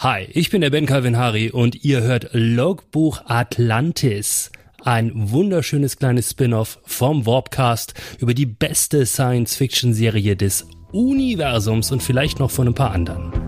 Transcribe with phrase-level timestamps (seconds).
[0.00, 4.52] Hi, ich bin der Ben Calvin Harry und ihr hört Logbuch Atlantis.
[4.84, 12.52] Ein wunderschönes kleines Spin-off vom Warpcast über die beste Science-Fiction-Serie des Universums und vielleicht noch
[12.52, 13.47] von ein paar anderen.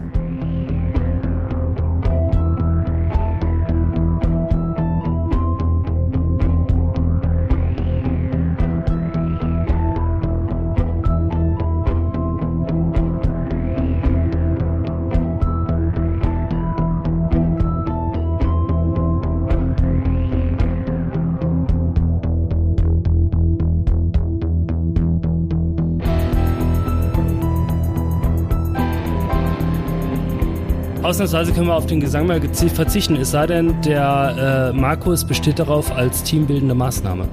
[31.20, 35.58] Ausnahmsweise können wir auf den Gesang mal verzichten, es sei denn, der äh, Markus besteht
[35.58, 37.28] darauf als teambildende Maßnahme.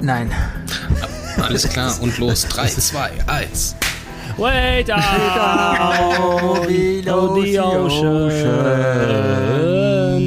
[0.00, 0.30] Nein.
[1.42, 2.46] Alles klar und los.
[2.46, 3.74] 3, 2, 1.
[4.36, 5.02] Wait out
[6.68, 8.30] below the ocean.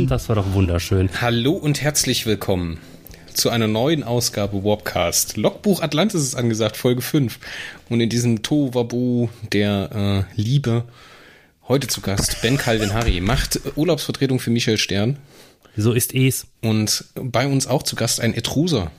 [0.10, 1.10] Das war doch wunderschön.
[1.22, 2.80] Hallo und herzlich willkommen
[3.34, 5.38] zu einer neuen Ausgabe Warpcast.
[5.38, 7.40] Logbuch Atlantis ist angesagt, Folge 5.
[7.88, 10.84] Und in diesem Tohuwabu der äh, Liebe
[11.68, 15.18] Heute zu Gast Ben Calvin Harry, macht Urlaubsvertretung für Michael Stern.
[15.76, 16.46] So ist es.
[16.62, 18.92] Und bei uns auch zu Gast ein Etruser.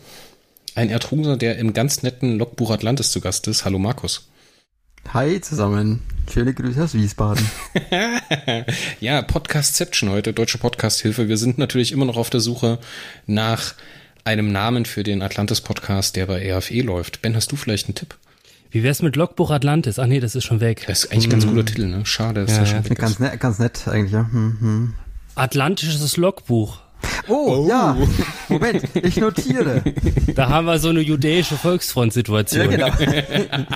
[0.74, 3.64] Ein Etruser, der im ganz netten Logbuch Atlantis zu Gast ist.
[3.64, 4.28] Hallo Markus.
[5.14, 6.02] Hi zusammen.
[6.28, 7.48] Schöne Grüße aus Wiesbaden.
[9.00, 11.28] ja, Podcastception heute, Deutsche Podcasthilfe.
[11.28, 12.80] Wir sind natürlich immer noch auf der Suche
[13.26, 13.74] nach
[14.24, 17.22] einem Namen für den Atlantis Podcast, der bei RFE läuft.
[17.22, 18.16] Ben, hast du vielleicht einen Tipp?
[18.76, 19.98] Wie wär's mit Logbuch Atlantis?
[19.98, 20.84] Ach nee, das ist schon weg.
[20.86, 22.04] Das ist eigentlich ein ganz guter Titel, ne?
[22.04, 23.20] Schade, dass ja, schon ja, weg ganz ist.
[23.20, 24.28] Nett, ganz nett eigentlich, ja.
[24.30, 24.94] Hm, hm.
[25.34, 26.80] Atlantisches Logbuch.
[27.26, 27.96] Oh, oh, ja.
[28.50, 29.82] Moment, ich notiere.
[30.34, 32.70] Da haben wir so eine jüdische Volksfront-Situation.
[32.70, 33.14] Ja, genau.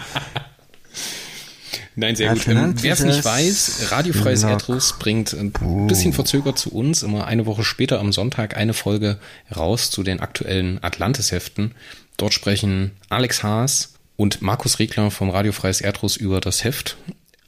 [1.97, 2.47] Nein, sehr gut.
[2.47, 7.47] Ähm, Wer es nicht weiß, Radiofreies Erdruss bringt ein bisschen verzögert zu uns immer eine
[7.47, 9.19] Woche später am Sonntag eine Folge
[9.56, 11.75] raus zu den aktuellen Atlantis-Heften.
[12.19, 16.98] Dort sprechen Alex Haas und Markus Regler vom Radiofreies Erdruss über das Heft,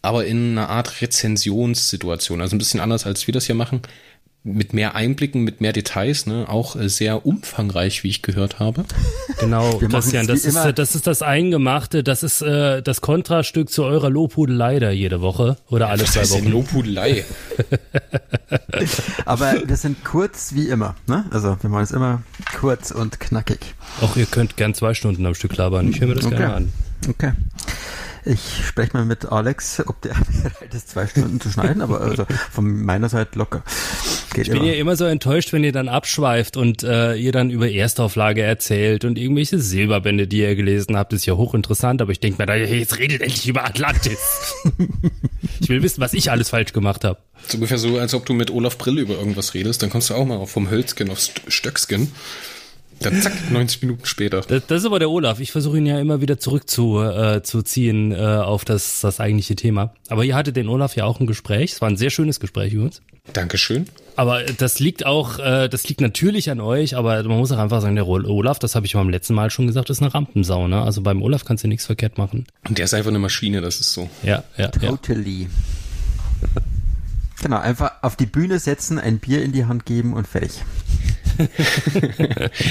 [0.01, 3.83] aber in einer Art Rezensionssituation, also ein bisschen anders als wir das hier machen,
[4.45, 8.85] mit mehr Einblicken, mit mehr Details, ne, auch sehr umfangreich, wie ich gehört habe.
[9.41, 14.09] Genau, Christian, das ist, das ist das Eingemachte, das ist äh, das Kontrastück zu eurer
[14.09, 16.49] Lobhudelei da jede Woche oder alle zwei Wochen.
[16.49, 17.25] Lobhudelei.
[19.25, 21.25] Aber wir sind kurz wie immer, ne?
[21.31, 22.23] Also wir machen es immer
[22.61, 23.75] kurz und knackig.
[24.01, 25.89] Auch ihr könnt gern zwei Stunden am Stück labern.
[25.91, 26.37] Ich höre mir das Okay.
[26.37, 26.73] gerne an.
[27.09, 27.33] Okay.
[28.25, 30.11] Ich spreche mal mit Alex, ob der
[30.43, 33.65] bereit ist, zwei Stunden zu schneiden, aber also von meiner Seite locker.
[34.33, 37.51] Geht Ich bin ja immer so enttäuscht, wenn ihr dann abschweift und äh, ihr dann
[37.51, 42.21] über Erstauflage erzählt und irgendwelche Silberbände, die ihr gelesen habt, ist ja hochinteressant, aber ich
[42.21, 44.55] denke mir, da, jetzt redet endlich über Atlantis.
[45.61, 47.19] ich will wissen, was ich alles falsch gemacht habe.
[47.49, 50.15] So ungefähr so, als ob du mit Olaf Brille über irgendwas redest, dann kommst du
[50.15, 52.13] auch mal vom Hölzgen aufs St- Stöckskin.
[53.03, 54.41] Dann zack, 90 Minuten später.
[54.41, 55.41] Das, das ist aber der Olaf.
[55.41, 59.21] Ich versuche ihn ja immer wieder zurück zu, äh, zu ziehen äh, auf das, das
[59.21, 59.93] eigentliche Thema.
[60.09, 61.73] Aber ihr hattet den Olaf ja auch ein Gespräch.
[61.73, 63.03] Es war ein sehr schönes Gespräch übrigens.
[63.33, 63.87] Dankeschön.
[64.17, 67.81] Aber das liegt auch, äh, das liegt natürlich an euch, aber man muss auch einfach
[67.81, 70.67] sagen, der Ol- Olaf, das habe ich beim letzten Mal schon gesagt, ist eine Rampensau,
[70.69, 70.83] ne?
[70.83, 72.47] Also beim Olaf kannst du nichts verkehrt machen.
[72.69, 74.11] Und der ist einfach eine Maschine, das ist so.
[74.23, 74.91] Ja, ja, ja.
[77.43, 80.63] Genau, einfach auf die Bühne setzen, ein Bier in die Hand geben und fertig.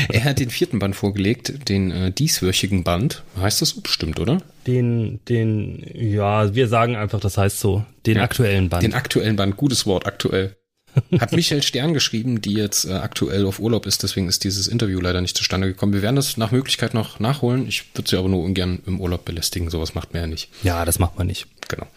[0.09, 3.23] Er hat den vierten Band vorgelegt, den äh, dieswöchigen Band.
[3.39, 4.37] Heißt das so bestimmt, oder?
[4.67, 8.83] Den, den, ja, wir sagen einfach, das heißt so, den Ja, aktuellen Band.
[8.83, 10.55] Den aktuellen Band, gutes Wort, aktuell.
[11.19, 14.99] Hat Michael Stern geschrieben, die jetzt äh, aktuell auf Urlaub ist, deswegen ist dieses Interview
[14.99, 15.93] leider nicht zustande gekommen.
[15.93, 17.67] Wir werden das nach Möglichkeit noch nachholen.
[17.67, 20.49] Ich würde sie aber nur ungern im Urlaub belästigen, sowas macht man ja nicht.
[20.63, 21.47] ja, das macht man nicht.
[21.67, 21.87] Genau.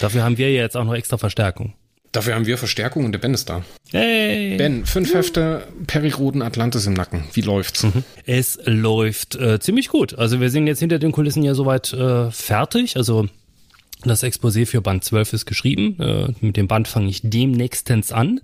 [0.00, 1.72] Dafür haben wir ja jetzt auch noch extra Verstärkung.
[2.12, 3.62] Dafür haben wir Verstärkung und der Ben ist da.
[3.90, 4.56] Hey!
[4.58, 7.24] Ben, fünf Hefte, Periroden Atlantis im Nacken.
[7.32, 7.86] Wie läuft's?
[8.26, 10.18] Es läuft äh, ziemlich gut.
[10.18, 12.96] Also wir sind jetzt hinter den Kulissen ja soweit äh, fertig.
[12.98, 13.28] Also
[14.04, 15.98] das Exposé für Band 12 ist geschrieben.
[16.00, 18.40] Äh, mit dem Band fange ich demnächstens an.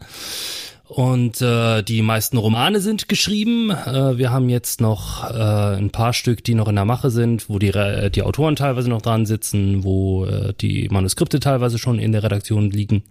[0.86, 3.70] Und äh, die meisten Romane sind geschrieben.
[3.70, 7.50] Äh, wir haben jetzt noch äh, ein paar Stück, die noch in der Mache sind,
[7.50, 11.98] wo die, Re- die Autoren teilweise noch dran sitzen, wo äh, die Manuskripte teilweise schon
[11.98, 13.02] in der Redaktion liegen.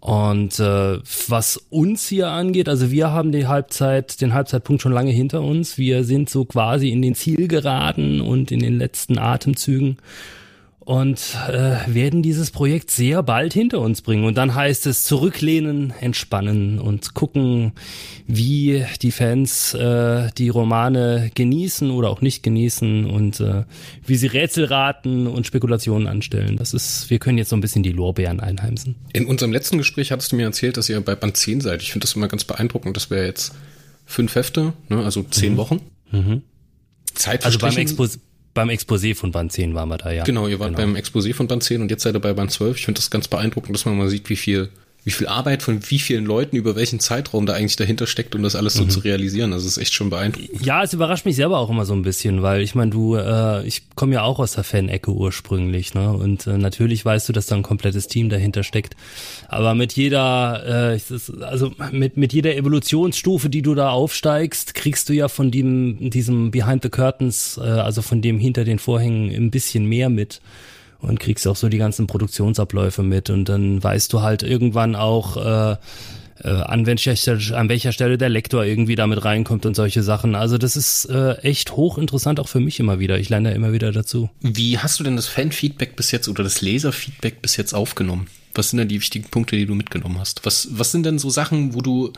[0.00, 0.98] Und äh,
[1.28, 5.78] was uns hier angeht, also wir haben die Halbzeit, den Halbzeitpunkt schon lange hinter uns.
[5.78, 9.96] Wir sind so quasi in den Zielgeraden und in den letzten Atemzügen.
[10.86, 14.24] Und äh, werden dieses Projekt sehr bald hinter uns bringen.
[14.24, 17.72] Und dann heißt es zurücklehnen, entspannen und gucken,
[18.28, 23.64] wie die Fans äh, die Romane genießen oder auch nicht genießen und äh,
[24.06, 26.56] wie sie Rätsel raten und Spekulationen anstellen.
[26.56, 28.94] Das ist, wir können jetzt so ein bisschen die Lorbeeren einheimsen.
[29.12, 31.82] In unserem letzten Gespräch hattest du mir erzählt, dass ihr bei Band 10 seid.
[31.82, 32.96] Ich finde das immer ganz beeindruckend.
[32.96, 33.56] Das wäre jetzt
[34.04, 35.04] fünf Hefte, ne?
[35.04, 35.56] also zehn mhm.
[35.56, 35.80] Wochen.
[36.12, 36.42] Mhm.
[37.12, 38.20] Zeit also beim Expos
[38.56, 40.24] beim Exposé von Band 10 waren wir da, ja.
[40.24, 40.78] Genau, ihr wart genau.
[40.78, 42.78] beim Exposé von Band 10 und jetzt seid ihr bei Band 12.
[42.78, 44.70] Ich finde das ganz beeindruckend, dass man mal sieht, wie viel
[45.06, 48.42] wie viel Arbeit von wie vielen Leuten über welchen Zeitraum da eigentlich dahinter steckt, um
[48.42, 48.90] das alles so mhm.
[48.90, 49.52] zu realisieren.
[49.52, 50.66] Das ist echt schon beeindruckend.
[50.66, 53.64] Ja, es überrascht mich selber auch immer so ein bisschen, weil ich meine, du, äh,
[53.64, 56.12] ich komme ja auch aus der Fan-Ecke ursprünglich, ne?
[56.12, 58.96] Und äh, natürlich weißt du, dass da ein komplettes Team dahinter steckt.
[59.46, 60.98] Aber mit jeder, äh,
[61.40, 66.50] also mit, mit jeder Evolutionsstufe, die du da aufsteigst, kriegst du ja von dem, diesem
[66.50, 70.40] Behind the Curtains, äh, also von dem hinter den Vorhängen ein bisschen mehr mit
[71.06, 75.36] und kriegst auch so die ganzen Produktionsabläufe mit und dann weißt du halt irgendwann auch,
[75.36, 75.76] äh,
[76.42, 77.14] äh, an, welcher,
[77.56, 80.34] an welcher Stelle der Lektor irgendwie damit reinkommt und solche Sachen.
[80.34, 83.18] Also das ist äh, echt hochinteressant auch für mich immer wieder.
[83.18, 84.30] Ich lerne da immer wieder dazu.
[84.40, 88.26] Wie hast du denn das Fanfeedback bis jetzt oder das Leserfeedback bis jetzt aufgenommen?
[88.54, 90.44] Was sind denn die wichtigen Punkte, die du mitgenommen hast?
[90.44, 92.12] Was, was sind denn so Sachen, wo du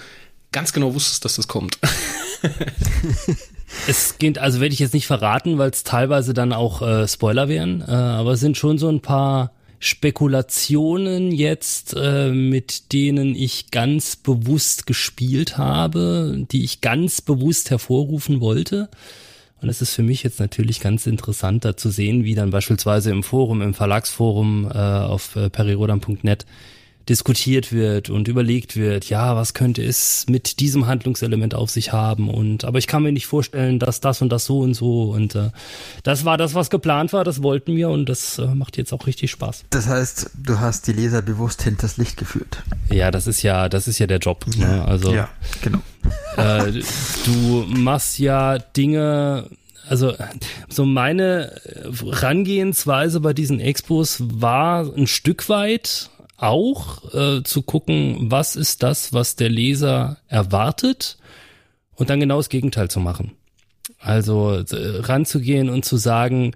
[0.53, 1.79] ganz genau wusstest, dass das kommt?
[3.87, 7.49] Es geht, also werde ich jetzt nicht verraten, weil es teilweise dann auch äh, Spoiler
[7.49, 13.71] wären, äh, aber es sind schon so ein paar Spekulationen jetzt, äh, mit denen ich
[13.71, 18.89] ganz bewusst gespielt habe, die ich ganz bewusst hervorrufen wollte.
[19.61, 23.11] Und es ist für mich jetzt natürlich ganz interessant, da zu sehen, wie dann beispielsweise
[23.11, 26.47] im Forum, im Verlagsforum äh, auf äh, perirodan.net
[27.09, 32.29] diskutiert wird und überlegt wird, ja, was könnte es mit diesem Handlungselement auf sich haben
[32.29, 35.35] und aber ich kann mir nicht vorstellen, dass das und das so und so und
[35.35, 35.51] äh,
[36.03, 39.07] das war das, was geplant war, das wollten wir und das äh, macht jetzt auch
[39.07, 39.65] richtig Spaß.
[39.71, 42.63] Das heißt, du hast die Leser bewusst hinters Licht geführt.
[42.91, 44.47] Ja, das ist ja, das ist ja der Job.
[44.57, 44.63] Ne?
[44.63, 45.29] Ja, also ja,
[45.63, 45.79] genau.
[46.37, 46.83] Äh,
[47.25, 49.49] du machst ja Dinge,
[49.89, 50.15] also
[50.69, 58.57] so meine Rangehensweise bei diesen Expos war ein Stück weit auch äh, zu gucken, was
[58.57, 61.19] ist das, was der Leser erwartet
[61.97, 63.33] und dann genau das Gegenteil zu machen.
[63.99, 66.53] Also äh, ranzugehen und zu sagen,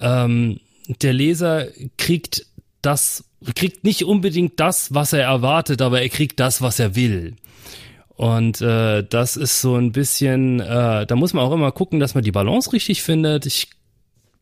[0.00, 0.60] ähm,
[1.00, 2.46] der Leser kriegt
[2.82, 3.24] das,
[3.54, 7.36] kriegt nicht unbedingt das, was er erwartet, aber er kriegt das, was er will.
[8.14, 12.14] Und äh, das ist so ein bisschen, äh, da muss man auch immer gucken, dass
[12.14, 13.46] man die Balance richtig findet.
[13.46, 13.70] Ich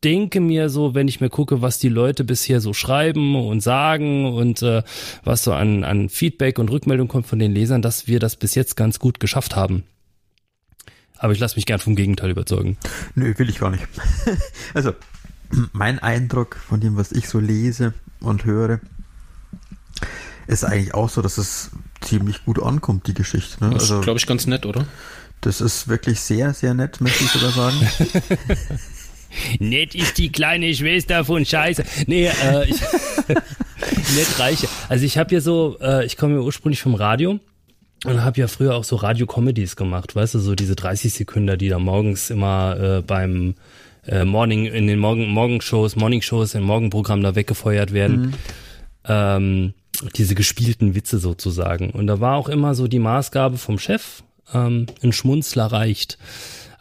[0.03, 4.33] denke mir so, wenn ich mir gucke, was die Leute bisher so schreiben und sagen
[4.33, 4.83] und äh,
[5.23, 8.55] was so an, an Feedback und Rückmeldung kommt von den Lesern, dass wir das bis
[8.55, 9.83] jetzt ganz gut geschafft haben.
[11.17, 12.77] Aber ich lasse mich gern vom Gegenteil überzeugen.
[13.13, 13.83] Nö, will ich gar nicht.
[14.73, 14.93] also,
[15.71, 18.79] mein Eindruck von dem, was ich so lese und höre,
[20.47, 21.69] ist eigentlich auch so, dass es
[22.01, 23.63] ziemlich gut ankommt, die Geschichte.
[23.63, 23.71] Ne?
[23.71, 24.87] Das ist, also, glaube ich, ganz nett, oder?
[25.41, 27.77] Das ist wirklich sehr, sehr nett, möchte ich sogar sagen.
[29.59, 31.83] Nett ist die kleine Schwester von Scheiße.
[32.07, 32.79] Nee, äh, ich,
[33.27, 34.67] nett reiche.
[34.89, 37.39] Also ich habe ja so, äh, ich komme ja ursprünglich vom Radio
[38.05, 41.69] und habe ja früher auch so Radio-Comedies gemacht, weißt du, so diese 30 Sekunden, die
[41.69, 43.55] da morgens immer äh, beim
[44.07, 48.21] äh, Morning, in den Morgen, Morgenshows, Morning-Shows im Morgenprogramm da weggefeuert werden.
[48.21, 48.33] Mhm.
[49.05, 49.73] Ähm,
[50.15, 51.91] diese gespielten Witze sozusagen.
[51.91, 54.23] Und da war auch immer so die Maßgabe vom Chef,
[54.53, 56.17] ähm, ein Schmunzler reicht.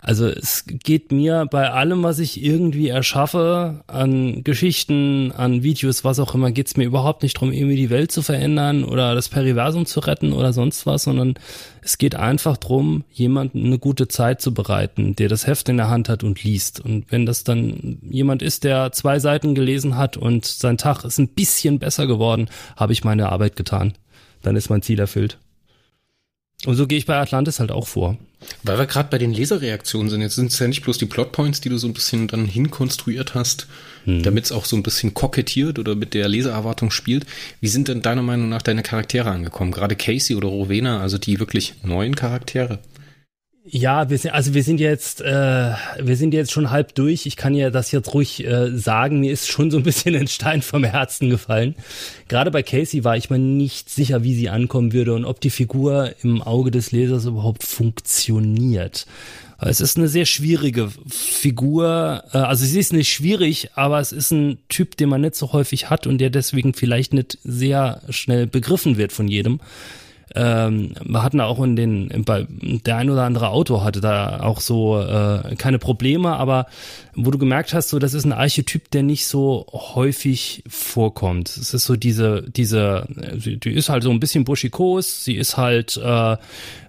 [0.02, 6.19] Also es geht mir bei allem, was ich irgendwie erschaffe, an Geschichten, an Videos, was
[6.19, 9.29] auch immer, geht es mir überhaupt nicht darum, irgendwie die Welt zu verändern oder das
[9.29, 11.35] Periversum zu retten oder sonst was, sondern
[11.82, 15.91] es geht einfach darum, jemanden eine gute Zeit zu bereiten, der das Heft in der
[15.91, 16.81] Hand hat und liest.
[16.81, 21.19] Und wenn das dann jemand ist, der zwei Seiten gelesen hat und sein Tag ist
[21.19, 23.93] ein bisschen besser geworden, habe ich meine Arbeit getan.
[24.43, 25.39] Dann ist mein Ziel erfüllt.
[26.67, 28.19] Und so gehe ich bei Atlantis halt auch vor.
[28.62, 31.60] Weil wir gerade bei den Leserreaktionen sind, jetzt sind es ja nicht bloß die Plotpoints,
[31.60, 33.67] die du so ein bisschen dann hinkonstruiert hast,
[34.05, 34.22] hm.
[34.22, 37.26] damit es auch so ein bisschen kokettiert oder mit der Lesererwartung spielt.
[37.60, 39.72] Wie sind denn deiner Meinung nach deine Charaktere angekommen?
[39.72, 42.79] Gerade Casey oder Rowena, also die wirklich neuen Charaktere?
[43.72, 47.24] Ja, wir sind, also wir sind jetzt, äh, wir sind jetzt schon halb durch.
[47.27, 49.20] Ich kann ja das jetzt ruhig äh, sagen.
[49.20, 51.77] Mir ist schon so ein bisschen ein Stein vom Herzen gefallen.
[52.27, 55.50] Gerade bei Casey war ich mir nicht sicher, wie sie ankommen würde und ob die
[55.50, 59.06] Figur im Auge des Lesers überhaupt funktioniert.
[59.60, 62.24] Es ist eine sehr schwierige Figur.
[62.32, 65.53] Äh, also sie ist nicht schwierig, aber es ist ein Typ, den man nicht so
[65.53, 69.60] häufig hat und der deswegen vielleicht nicht sehr schnell begriffen wird von jedem.
[70.34, 74.60] Ähm, wir hatten auch in den, bei der ein oder andere Autor hatte da auch
[74.60, 76.67] so äh, keine Probleme, aber
[77.15, 81.49] wo du gemerkt hast, so das ist ein Archetyp, der nicht so häufig vorkommt.
[81.49, 85.96] Es ist so diese, diese, die ist halt so ein bisschen buschikos, sie ist halt
[85.96, 86.37] äh,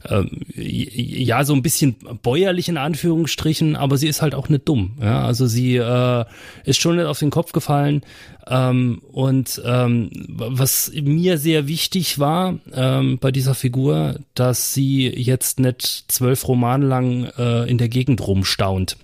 [0.04, 0.24] äh,
[0.56, 4.98] ja so ein bisschen bäuerlich in Anführungsstrichen, aber sie ist halt auch nicht dumm.
[5.02, 5.26] Ja?
[5.26, 6.26] Also sie äh,
[6.66, 8.02] ist schon nicht auf den Kopf gefallen.
[8.48, 15.60] Ähm, und ähm, was mir sehr wichtig war ähm, bei dieser Figur, dass sie jetzt
[15.60, 18.98] nicht zwölf Romane lang äh, in der Gegend rumstaunt.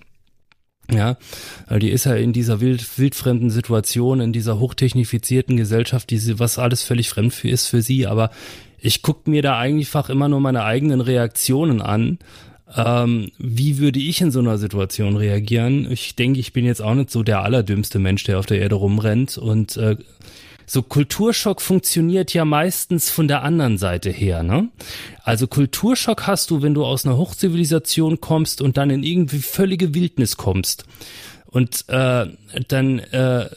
[0.90, 1.18] Ja,
[1.78, 6.58] die ist ja in dieser wild, wildfremden Situation, in dieser hochtechnifizierten Gesellschaft, die sie, was
[6.58, 8.30] alles völlig fremd für ist für sie, aber
[8.80, 12.18] ich gucke mir da einfach immer nur meine eigenen Reaktionen an.
[12.76, 15.90] Ähm, wie würde ich in so einer Situation reagieren?
[15.90, 18.74] Ich denke, ich bin jetzt auch nicht so der allerdümmste Mensch, der auf der Erde
[18.74, 19.96] rumrennt und äh,
[20.70, 24.68] so Kulturschock funktioniert ja meistens von der anderen Seite her, ne?
[25.24, 29.94] Also Kulturschock hast du, wenn du aus einer Hochzivilisation kommst und dann in irgendwie völlige
[29.94, 30.84] Wildnis kommst.
[31.50, 32.26] Und äh,
[32.68, 33.48] dann äh,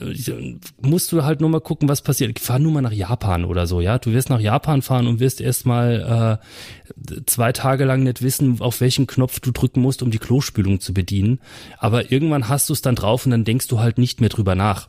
[0.82, 2.40] musst du halt nur mal gucken, was passiert.
[2.40, 4.00] Fahr nur mal nach Japan oder so, ja.
[4.00, 8.80] Du wirst nach Japan fahren und wirst erstmal äh, zwei Tage lang nicht wissen, auf
[8.80, 11.40] welchen Knopf du drücken musst, um die Klospülung zu bedienen.
[11.80, 14.56] Aber irgendwann hast du es dann drauf und dann denkst du halt nicht mehr drüber
[14.56, 14.88] nach.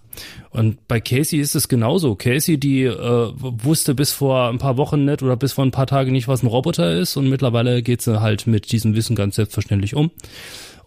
[0.51, 2.15] Und bei Casey ist es genauso.
[2.15, 5.89] Casey, die äh, wusste bis vor ein paar Wochen nicht oder bis vor ein paar
[5.89, 9.35] Tagen nicht, was ein Roboter ist und mittlerweile geht sie halt mit diesem Wissen ganz
[9.35, 10.13] selbstverständlich um.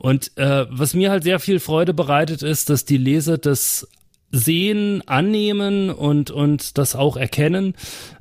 [0.05, 3.87] Und äh, was mir halt sehr viel Freude bereitet, ist, dass die Leser das
[4.29, 7.73] sehen, annehmen und, und das auch erkennen.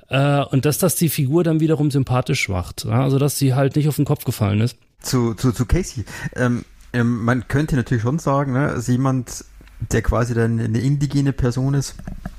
[0.08, 2.86] Äh, und dass das die Figur dann wiederum sympathisch macht.
[2.86, 3.02] Ja?
[3.02, 4.78] Also dass sie halt nicht auf den Kopf gefallen ist.
[5.00, 6.06] Zu, zu, zu Casey.
[6.34, 6.64] Ähm,
[6.94, 9.44] ähm, man könnte natürlich schon sagen, ne, also jemand,
[9.92, 11.96] der quasi dann eine indigene Person ist,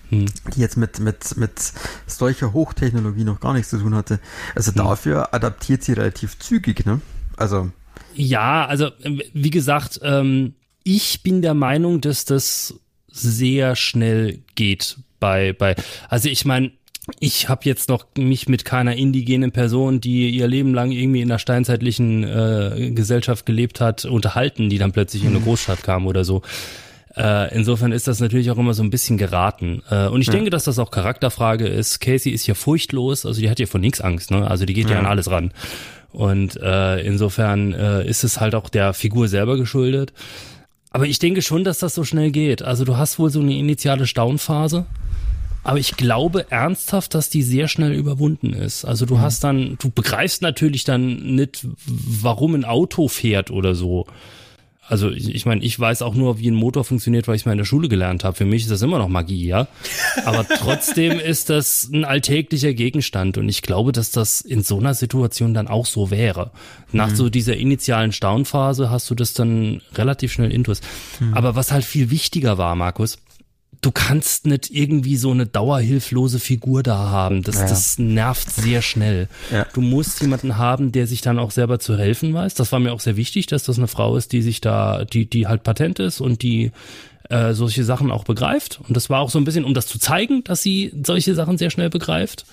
[0.10, 0.26] hm.
[0.56, 1.72] die jetzt mit, mit, mit
[2.08, 4.20] solcher Hochtechnologie noch gar nichts zu tun hatte.
[4.56, 4.78] Also hm.
[4.78, 7.00] dafür adaptiert sie relativ zügig, ne?
[7.38, 7.70] Also
[8.16, 8.90] ja, also
[9.34, 10.54] wie gesagt, ähm,
[10.84, 15.76] ich bin der Meinung, dass das sehr schnell geht bei bei.
[16.10, 16.72] Also ich meine,
[17.20, 21.30] ich habe jetzt noch mich mit keiner indigenen Person, die ihr Leben lang irgendwie in
[21.30, 25.44] der steinzeitlichen äh, Gesellschaft gelebt hat, unterhalten, die dann plötzlich in eine mhm.
[25.44, 26.42] Großstadt kam oder so.
[27.16, 29.82] Äh, insofern ist das natürlich auch immer so ein bisschen geraten.
[29.90, 30.34] Äh, und ich ja.
[30.34, 32.02] denke, dass das auch Charakterfrage ist.
[32.02, 34.50] Casey ist ja furchtlos, also die hat ja von nichts Angst, ne?
[34.50, 35.52] Also die geht ja, ja an alles ran.
[36.16, 40.14] Und äh, insofern äh, ist es halt auch der Figur selber geschuldet.
[40.92, 42.62] Aber ich denke schon, dass das so schnell geht.
[42.62, 44.86] Also du hast wohl so eine initiale Staunphase.
[45.66, 48.86] Aber ich glaube ernsthaft, dass die sehr schnell überwunden ist.
[48.86, 49.22] Also du mhm.
[49.22, 54.06] hast dann, du begreifst natürlich dann nicht, warum ein Auto fährt oder so.
[54.88, 57.46] Also ich, ich meine, ich weiß auch nur, wie ein Motor funktioniert, weil ich es
[57.46, 58.36] mal in der Schule gelernt habe.
[58.36, 59.68] Für mich ist das immer noch Magie, ja.
[60.26, 64.94] Aber trotzdem ist das ein alltäglicher Gegenstand und ich glaube, dass das in so einer
[64.94, 66.52] Situation dann auch so wäre.
[66.92, 67.16] Nach mhm.
[67.16, 70.82] so dieser initialen Staunphase hast du das dann relativ schnell intus.
[71.20, 71.34] Mhm.
[71.34, 73.18] Aber was halt viel wichtiger war, Markus,
[73.86, 77.44] du kannst nicht irgendwie so eine dauerhilflose Figur da haben.
[77.44, 77.68] Das, ja.
[77.68, 79.28] das nervt sehr schnell.
[79.52, 79.68] Ja.
[79.74, 82.56] Du musst jemanden haben, der sich dann auch selber zu helfen weiß.
[82.56, 85.30] Das war mir auch sehr wichtig, dass das eine Frau ist, die sich da, die,
[85.30, 86.72] die halt patent ist und die
[87.30, 88.80] äh, solche Sachen auch begreift.
[88.88, 91.60] Und das war auch so ein bisschen, um das zu zeigen, dass sie solche Sachen
[91.60, 92.46] sehr schnell begreift,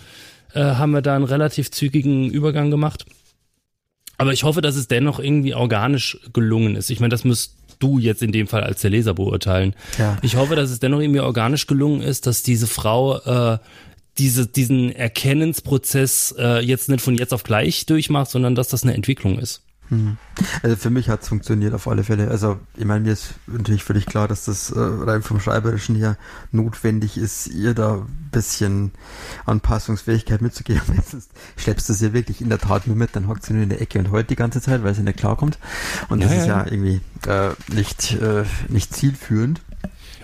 [0.53, 3.07] äh, haben wir da einen relativ zügigen Übergang gemacht.
[4.19, 6.91] Aber ich hoffe, dass es dennoch irgendwie organisch gelungen ist.
[6.91, 9.75] Ich meine, das müsst du jetzt in dem Fall als der Leser beurteilen.
[9.99, 10.19] Ja.
[10.23, 13.59] Ich hoffe, dass es dennoch irgendwie organisch gelungen ist, dass diese Frau äh,
[14.19, 18.95] diese, diesen Erkennensprozess äh, jetzt nicht von jetzt auf gleich durchmacht, sondern dass das eine
[18.95, 19.63] Entwicklung ist.
[19.93, 20.17] Hm.
[20.63, 22.29] Also für mich hat es funktioniert auf alle Fälle.
[22.29, 26.17] Also ich meine, mir ist natürlich völlig klar, dass das äh, rein vom Schreiberischen her
[26.51, 28.93] notwendig ist, ihr da ein bisschen
[29.45, 30.81] Anpassungsfähigkeit mitzugeben.
[31.11, 33.69] Sonst schleppst du sie wirklich in der Tat nur mit, dann hockt sie nur in
[33.69, 35.59] der Ecke und heult die ganze Zeit, weil sie nicht klarkommt.
[36.09, 39.61] Und das ja, ist ja, ja irgendwie äh, nicht, äh, nicht zielführend.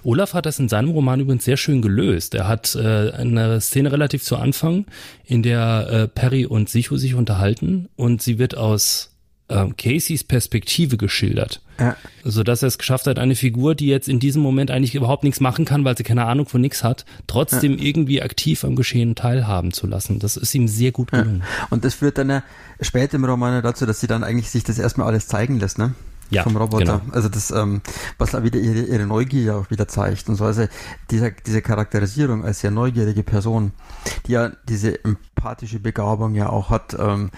[0.02, 2.34] Olaf hat das in seinem Roman übrigens sehr schön gelöst.
[2.34, 4.86] Er hat äh, eine Szene relativ zu Anfang,
[5.24, 9.10] in der äh, Perry und Sichu sich unterhalten und sie wird aus
[9.48, 11.60] ähm, Caseys Perspektive geschildert.
[11.78, 11.96] Ja.
[12.24, 15.24] So dass er es geschafft hat, eine Figur, die jetzt in diesem Moment eigentlich überhaupt
[15.24, 17.84] nichts machen kann, weil sie keine Ahnung von nichts hat, trotzdem ja.
[17.84, 20.18] irgendwie aktiv am Geschehen teilhaben zu lassen.
[20.18, 21.42] Das ist ihm sehr gut gelungen.
[21.44, 21.66] Ja.
[21.70, 22.42] Und das führt dann ja
[22.80, 25.94] später im Roman dazu, dass sie dann eigentlich sich das erstmal alles zeigen lässt, ne?
[26.30, 27.00] ja, vom Roboter.
[27.00, 27.14] Genau.
[27.14, 27.80] Also das, ähm,
[28.18, 30.28] was auch wieder ihre, ihre Neugier ja auch wieder zeigt.
[30.28, 30.66] Und so also
[31.10, 33.72] diese, diese Charakterisierung als sehr neugierige Person,
[34.26, 37.30] die ja diese empathische Begabung ja auch hat ähm,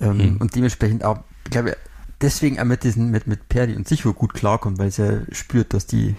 [0.00, 0.36] ähm, mhm.
[0.38, 1.18] und dementsprechend auch
[1.50, 1.76] glaube,
[2.20, 5.74] deswegen auch mit diesen, mit, mit Perdi und Sicho gut klarkommt, weil sie ja spürt,
[5.74, 6.16] dass die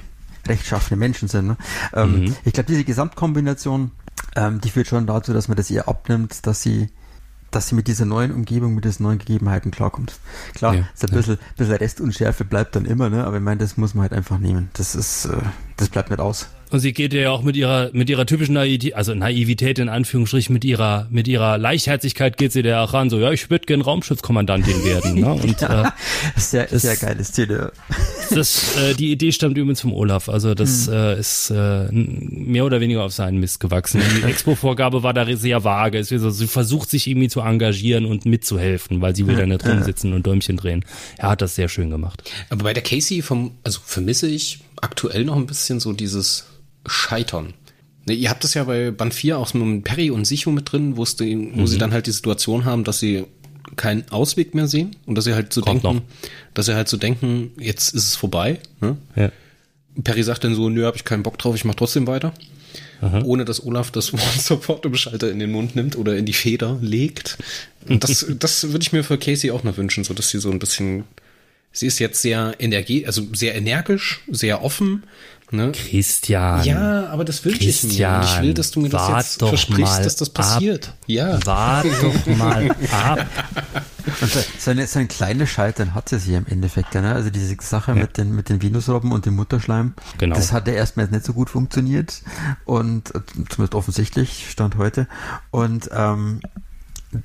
[0.48, 1.48] rechtschaffene Menschen sind.
[1.48, 1.57] Ne?
[1.93, 2.36] Ähm, mhm.
[2.45, 3.91] Ich glaube, diese Gesamtkombination,
[4.36, 6.89] ähm, die führt schon dazu, dass man das ihr abnimmt, dass sie
[7.51, 10.19] dass sie mit dieser neuen Umgebung, mit diesen neuen Gegebenheiten klarkommt.
[10.53, 11.41] Klar, ja, so ein bisschen, ja.
[11.57, 13.25] bisschen Restunschärfe bleibt dann immer, ne?
[13.25, 14.69] aber ich meine, das muss man halt einfach nehmen.
[14.74, 15.38] Das ist, äh,
[15.77, 16.50] das bleibt nicht aus.
[16.71, 20.53] Und sie geht ja auch mit ihrer, mit ihrer typischen Naivität, also Naivität in Anführungsstrichen,
[20.53, 23.81] mit ihrer, mit ihrer Leichtherzigkeit geht sie da auch ran, so, ja, ich würde gern
[23.81, 25.33] Raumschutzkommandantin werden, ne?
[25.41, 25.91] Und, ja, äh,
[26.35, 27.71] sehr, das, sehr geiles Ziel, ja.
[28.29, 30.93] Das, äh, die Idee stammt übrigens vom Olaf, also das hm.
[30.93, 34.01] äh, ist äh, mehr oder weniger auf seinen Mist gewachsen.
[34.17, 38.05] Die Expo-Vorgabe war da sehr vage, es ist, also, sie versucht sich irgendwie zu engagieren
[38.05, 40.85] und mitzuhelfen, weil sie will ja, da nicht rumsitzen und Däumchen drehen.
[41.17, 42.29] Er hat das sehr schön gemacht.
[42.49, 46.45] Aber bei der Casey vom, also vermisse ich aktuell noch ein bisschen so dieses
[46.89, 47.53] Scheitern.
[48.05, 50.98] Ne, ihr habt das ja bei Band 4 auch mit Perry und Sicho mit drin,
[50.98, 51.67] wo, wo mhm.
[51.67, 53.25] sie dann halt die Situation haben, dass sie
[53.75, 56.03] keinen Ausweg mehr sehen und dass sie halt so Kommt denken, noch.
[56.53, 58.60] dass sie halt so denken, jetzt ist es vorbei.
[58.81, 58.98] Ne?
[59.15, 59.31] Ja.
[60.03, 62.34] Perry sagt dann so, nö, hab ich keinen Bock drauf, ich mach trotzdem weiter.
[63.01, 63.22] Aha.
[63.24, 66.34] Ohne dass Olaf das Wort sofort im Schalter in den Mund nimmt oder in die
[66.34, 67.38] Feder legt.
[67.88, 70.51] Und das, das würde ich mir für Casey auch noch wünschen, so dass sie so
[70.51, 71.03] ein bisschen,
[71.71, 75.03] sie ist jetzt sehr energie, also sehr energisch, sehr offen,
[75.51, 75.71] Ne?
[75.71, 76.63] Christian.
[76.63, 78.07] Ja, aber das wünsche ich mir.
[78.07, 80.89] Und ich will, dass du mir das jetzt versprichst, dass das passiert.
[80.89, 80.97] Ab.
[81.07, 81.43] Ja.
[81.43, 83.25] Wart doch mal ab.
[84.21, 87.13] Und so, eine, so ein kleines Scheitern hatte sie im Endeffekt, ne?
[87.13, 88.01] Also diese Sache ja.
[88.01, 89.93] mit den, mit den Venusrobben und dem Mutterschleim.
[90.17, 90.35] Genau.
[90.35, 92.21] Das hat ja erstmal nicht so gut funktioniert.
[92.65, 95.07] Und äh, zumindest offensichtlich, stand heute.
[95.51, 96.41] Und ähm,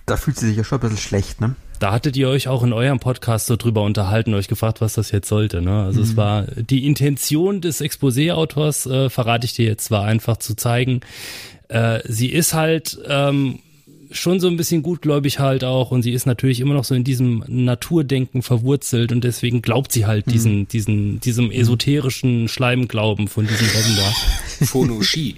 [0.06, 1.56] da fühlt sie sich ja schon ein bisschen schlecht, ne?
[1.80, 5.10] Da hattet ihr euch auch in eurem Podcast so drüber unterhalten, euch gefragt, was das
[5.10, 5.60] jetzt sollte.
[5.60, 5.84] Ne?
[5.84, 6.06] Also mhm.
[6.06, 11.00] es war die Intention des Exposé-Autors, äh, verrate ich dir jetzt, war einfach zu zeigen,
[11.68, 13.58] äh, sie ist halt ähm,
[14.10, 17.04] schon so ein bisschen gutgläubig halt auch und sie ist natürlich immer noch so in
[17.04, 20.68] diesem Naturdenken verwurzelt und deswegen glaubt sie halt mhm.
[20.68, 24.66] diesen, diesem esoterischen Schleimglauben von diesem Robben da.
[24.66, 25.34] Phonoshi.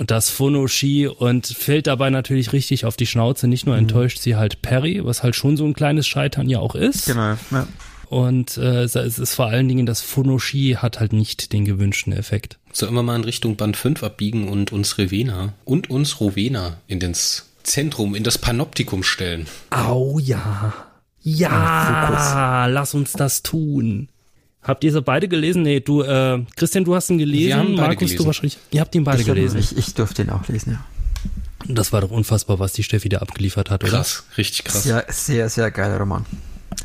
[0.00, 3.46] Und das Phono-Ski und fällt dabei natürlich richtig auf die Schnauze.
[3.46, 3.82] Nicht nur mhm.
[3.82, 7.04] enttäuscht sie halt Perry, was halt schon so ein kleines Scheitern ja auch ist.
[7.04, 7.68] Genau, ja.
[8.08, 12.58] Und äh, es ist vor allen Dingen, das Phono-Ski hat halt nicht den gewünschten Effekt.
[12.72, 16.98] Sollen wir mal in Richtung Band 5 abbiegen und uns Revena und uns Rowena in
[16.98, 19.48] das Zentrum, in das Panoptikum stellen?
[19.68, 20.72] Au ja.
[21.20, 24.08] Ja, lass uns das tun.
[24.62, 25.62] Habt ihr sie beide gelesen?
[25.62, 27.46] Nee, du, äh, Christian, du hast ihn gelesen.
[27.46, 28.16] Wir haben Markus, gelesen.
[28.18, 28.58] du wahrscheinlich.
[28.70, 29.58] Ihr habt ihn beide ich gelesen.
[29.58, 30.84] Ich, ich durfte ihn auch lesen, ja.
[31.66, 33.92] Das war doch unfassbar, was die Steffi da abgeliefert hat, oder?
[33.92, 34.84] Krass, richtig krass.
[34.84, 36.26] Ja, sehr, sehr geiler Roman.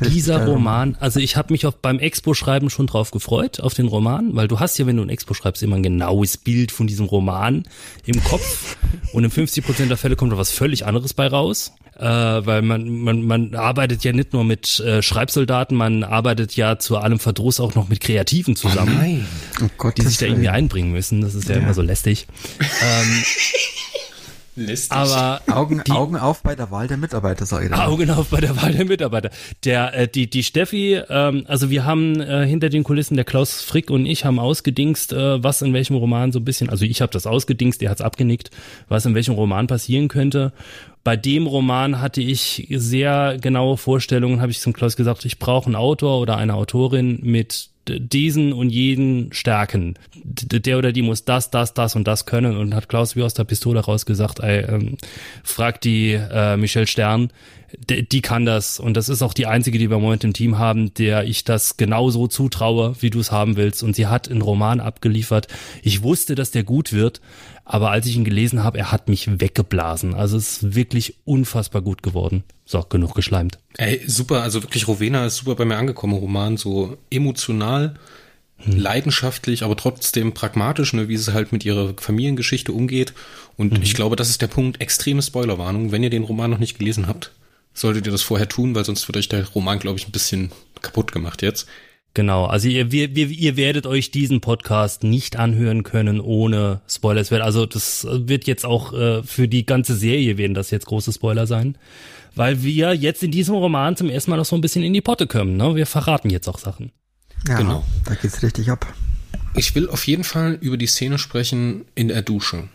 [0.00, 3.86] Richtig Dieser Roman, also ich habe mich auf, beim Expo-Schreiben schon drauf gefreut, auf den
[3.86, 6.86] Roman, weil du hast ja, wenn du ein Expo schreibst, immer ein genaues Bild von
[6.86, 7.62] diesem Roman
[8.04, 8.76] im Kopf
[9.12, 12.62] und in 50 Prozent der Fälle kommt da was völlig anderes bei raus äh, weil
[12.62, 17.18] man, man, man arbeitet ja nicht nur mit äh, Schreibsoldaten, man arbeitet ja zu allem
[17.18, 19.26] Verdruss auch noch mit Kreativen zusammen, oh nein.
[19.62, 21.20] Oh Gott, die sich da irgendwie einbringen müssen.
[21.20, 21.62] Das ist ja, ja.
[21.62, 22.26] immer so lästig.
[22.60, 23.24] ähm,
[24.56, 24.96] Listig.
[24.96, 27.86] Aber Augen, die, Augen auf bei der Wahl der Mitarbeiter, sag ich da.
[27.86, 29.30] Augen auf bei der Wahl der Mitarbeiter.
[29.64, 33.60] Der, äh, die, die Steffi, ähm, also wir haben äh, hinter den Kulissen, der Klaus
[33.60, 37.02] Frick und ich haben ausgedingst, äh, was in welchem Roman so ein bisschen, also ich
[37.02, 38.50] habe das ausgedingst, der hat's abgenickt,
[38.88, 40.54] was in welchem Roman passieren könnte.
[41.06, 45.66] Bei dem Roman hatte ich sehr genaue Vorstellungen, habe ich zum Klaus gesagt, ich brauche
[45.66, 49.94] einen Autor oder eine Autorin mit diesen und jeden stärken.
[50.24, 53.34] Der oder die muss das, das, das und das können und hat Klaus wie aus
[53.34, 54.96] der Pistole rausgesagt, ey, ähm,
[55.44, 57.30] frag die äh, Michelle Stern,
[57.88, 60.32] die, die kann das und das ist auch die einzige, die wir im Moment im
[60.32, 64.28] Team haben, der ich das genauso zutraue, wie du es haben willst und sie hat
[64.28, 65.46] einen Roman abgeliefert.
[65.82, 67.20] Ich wusste, dass der gut wird,
[67.68, 70.14] aber als ich ihn gelesen habe, er hat mich weggeblasen.
[70.14, 72.44] Also es ist wirklich unfassbar gut geworden.
[72.64, 73.58] So, genug geschleimt.
[73.76, 77.96] Ey, super, also wirklich Rowena ist super bei mir angekommen, Roman, so emotional,
[78.58, 78.78] hm.
[78.78, 83.14] leidenschaftlich, aber trotzdem pragmatisch, ne, wie sie halt mit ihrer Familiengeschichte umgeht.
[83.56, 83.82] Und mhm.
[83.82, 85.90] ich glaube, das ist der Punkt, extreme Spoilerwarnung.
[85.90, 87.32] Wenn ihr den Roman noch nicht gelesen habt,
[87.74, 90.52] solltet ihr das vorher tun, weil sonst wird euch der Roman, glaube ich, ein bisschen
[90.82, 91.66] kaputt gemacht jetzt.
[92.16, 97.22] Genau, also ihr, wir, wir, ihr werdet euch diesen Podcast nicht anhören können ohne Spoiler.
[97.44, 101.46] Also das wird jetzt auch äh, für die ganze Serie werden das jetzt große Spoiler
[101.46, 101.76] sein,
[102.34, 105.02] weil wir jetzt in diesem Roman zum ersten Mal noch so ein bisschen in die
[105.02, 105.58] Potte kommen.
[105.58, 105.76] Ne?
[105.76, 106.90] Wir verraten jetzt auch Sachen.
[107.46, 107.84] Ja, genau.
[108.06, 108.86] Da geht's richtig ab.
[109.54, 112.66] Ich will auf jeden Fall über die Szene sprechen in der Dusche,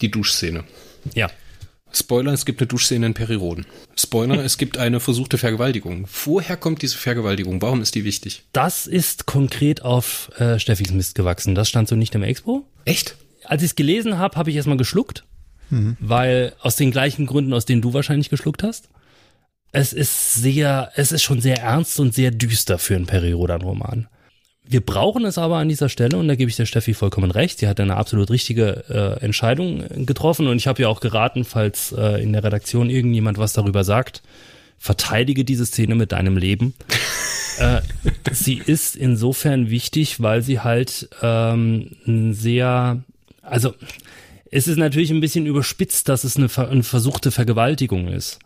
[0.00, 0.64] die Duschszene.
[1.14, 1.30] Ja.
[1.92, 3.66] Spoiler, es gibt eine Duschszene in Periroden.
[3.96, 6.06] Spoiler, es gibt eine versuchte Vergewaltigung.
[6.24, 7.62] Woher kommt diese Vergewaltigung?
[7.62, 8.44] Warum ist die wichtig?
[8.52, 11.54] Das ist konkret auf äh, Steffis Mist gewachsen.
[11.54, 12.66] Das stand so nicht im Expo.
[12.84, 13.16] Echt?
[13.44, 15.24] Als ich es gelesen habe, habe ich erstmal geschluckt,
[15.70, 15.96] mhm.
[16.00, 18.90] weil aus den gleichen Gründen, aus denen du wahrscheinlich geschluckt hast.
[19.72, 24.08] Es ist sehr, es ist schon sehr ernst und sehr düster für einen Perirodan-Roman
[24.68, 27.58] wir brauchen es aber an dieser Stelle, und da gebe ich der Steffi vollkommen recht,
[27.58, 31.92] sie hat eine absolut richtige äh, Entscheidung getroffen und ich habe ja auch geraten, falls
[31.92, 34.22] äh, in der Redaktion irgendjemand was darüber sagt,
[34.78, 36.74] verteidige diese Szene mit deinem Leben.
[37.58, 37.80] äh,
[38.30, 41.96] sie ist insofern wichtig, weil sie halt ähm,
[42.32, 43.02] sehr,
[43.42, 43.74] also
[44.50, 48.38] es ist natürlich ein bisschen überspitzt, dass es eine, eine versuchte Vergewaltigung ist.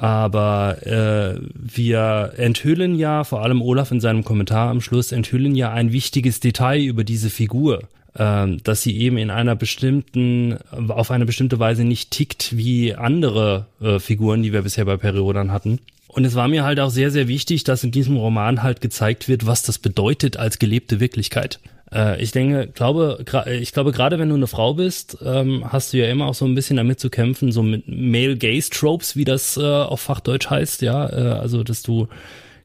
[0.00, 5.72] Aber äh, wir enthüllen ja, vor allem Olaf in seinem Kommentar am Schluss, enthüllen ja
[5.72, 7.82] ein wichtiges Detail über diese Figur,
[8.14, 10.56] äh, dass sie eben in einer bestimmten,
[10.88, 15.52] auf eine bestimmte Weise nicht tickt wie andere äh, Figuren, die wir bisher bei Periodan
[15.52, 15.80] hatten.
[16.08, 19.28] Und es war mir halt auch sehr, sehr wichtig, dass in diesem Roman halt gezeigt
[19.28, 21.60] wird, was das bedeutet als gelebte Wirklichkeit.
[21.92, 23.24] Äh, ich denke, glaube,
[23.60, 26.44] ich glaube, gerade wenn du eine Frau bist, ähm, hast du ja immer auch so
[26.44, 30.48] ein bisschen damit zu kämpfen, so mit Male Gaze Tropes, wie das äh, auf Fachdeutsch
[30.50, 32.08] heißt, ja, äh, also dass du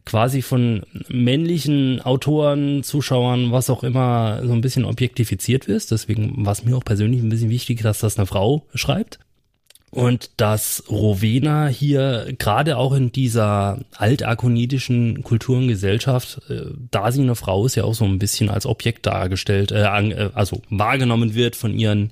[0.05, 5.91] quasi von männlichen Autoren, Zuschauern, was auch immer, so ein bisschen objektifiziert wirst.
[5.91, 9.19] Deswegen war es mir auch persönlich ein bisschen wichtig, dass das eine Frau schreibt.
[9.95, 17.21] Und dass Rowena hier gerade auch in dieser altarkonidischen Kultur und Gesellschaft, äh, da sie
[17.21, 21.33] eine Frau ist, ja auch so ein bisschen als Objekt dargestellt, äh, äh also wahrgenommen
[21.33, 22.11] wird von ihren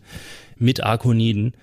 [0.58, 1.56] Mitarkoniden.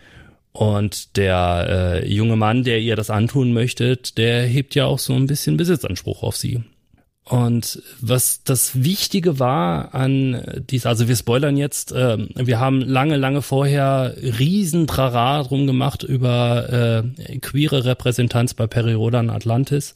[0.52, 5.14] Und der äh, junge Mann, der ihr das antun möchte, der hebt ja auch so
[5.14, 6.62] ein bisschen Besitzanspruch auf sie.
[7.30, 13.16] Und was das Wichtige war an dies, also wir spoilern jetzt, äh, wir haben lange,
[13.16, 19.94] lange vorher riesen Trara drum gemacht über äh, queere Repräsentanz bei Periodan Atlantis.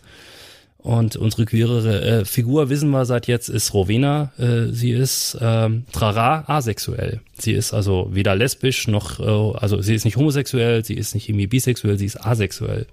[0.78, 4.30] Und unsere queere äh, Figur, wissen wir seit jetzt, ist Rowena.
[4.38, 7.20] Äh, sie ist äh, trara asexuell.
[7.36, 11.28] Sie ist also weder lesbisch noch, äh, also sie ist nicht homosexuell, sie ist nicht
[11.28, 12.86] irgendwie bisexuell, sie ist asexuell.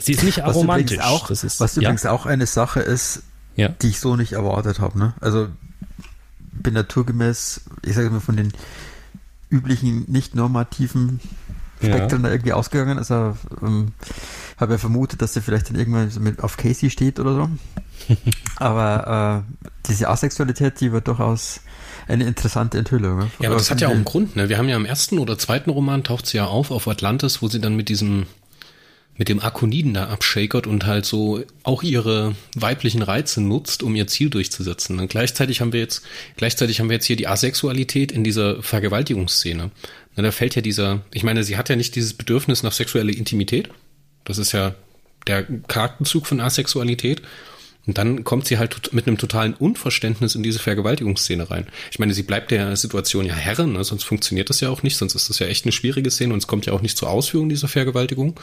[0.00, 0.98] Sie ist nicht aromantisch.
[0.98, 2.12] Was übrigens auch, ist, was übrigens ja?
[2.12, 3.22] auch eine Sache ist,
[3.56, 3.68] ja.
[3.68, 4.98] die ich so nicht erwartet habe.
[4.98, 5.14] Ne?
[5.20, 5.48] Also
[6.52, 8.52] bin naturgemäß, ich sage mal, von den
[9.50, 11.20] üblichen, nicht normativen
[11.78, 12.28] Spektren ja.
[12.28, 12.98] da irgendwie ausgegangen.
[12.98, 13.92] Also ähm,
[14.58, 18.14] habe ja vermutet, dass sie vielleicht dann irgendwann so mit auf Casey steht oder so.
[18.56, 21.60] Aber äh, diese Asexualität, die wird durchaus
[22.08, 23.18] eine interessante Enthüllung.
[23.18, 23.30] Ne?
[23.38, 24.36] Ja, aber das hat ja auch einen Grund.
[24.36, 24.50] Ne?
[24.50, 27.48] Wir haben ja im ersten oder zweiten Roman taucht sie ja auf auf Atlantis, wo
[27.48, 28.26] sie dann mit diesem
[29.16, 34.06] mit dem Akoniden da abshakert und halt so auch ihre weiblichen Reize nutzt, um ihr
[34.06, 34.98] Ziel durchzusetzen.
[34.98, 36.02] Und gleichzeitig haben wir jetzt,
[36.36, 39.70] gleichzeitig haben wir jetzt hier die Asexualität in dieser Vergewaltigungsszene.
[40.16, 43.16] Na, da fällt ja dieser, ich meine, sie hat ja nicht dieses Bedürfnis nach sexueller
[43.16, 43.68] Intimität.
[44.24, 44.74] Das ist ja
[45.26, 47.22] der Charakterzug von Asexualität.
[47.86, 51.66] Und dann kommt sie halt mit einem totalen Unverständnis in diese Vergewaltigungsszene rein.
[51.90, 53.84] Ich meine, sie bleibt der Situation ja Herrin, ne?
[53.84, 56.38] sonst funktioniert das ja auch nicht, sonst ist das ja echt eine schwierige Szene und
[56.38, 58.40] es kommt ja auch nicht zur Ausführung dieser Vergewaltigung.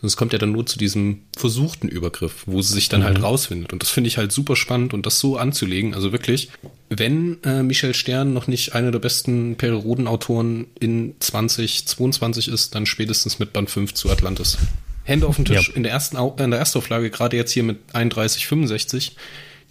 [0.00, 3.22] Sonst kommt ja dann nur zu diesem versuchten Übergriff, wo sie sich dann halt mhm.
[3.22, 3.72] halt rausfindet.
[3.72, 5.94] Und das finde ich halt super spannend und das so anzulegen.
[5.94, 6.50] Also wirklich,
[6.90, 13.38] wenn äh, Michel Stern noch nicht einer der besten Periodenautoren in 2022 ist, dann spätestens
[13.38, 14.58] mit Band 5 zu Atlantis.
[15.04, 15.68] Hände auf den Tisch.
[15.68, 15.74] Ja.
[15.74, 19.12] In der ersten in der Erstauflage, gerade jetzt hier mit 31,65,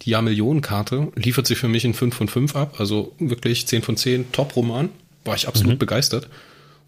[0.02, 2.80] die Jahr-Millionen-Karte, liefert sie für mich in 5 von 5 ab.
[2.80, 4.88] Also wirklich 10 von 10, Top-Roman.
[5.24, 5.78] War ich absolut mhm.
[5.78, 6.28] begeistert.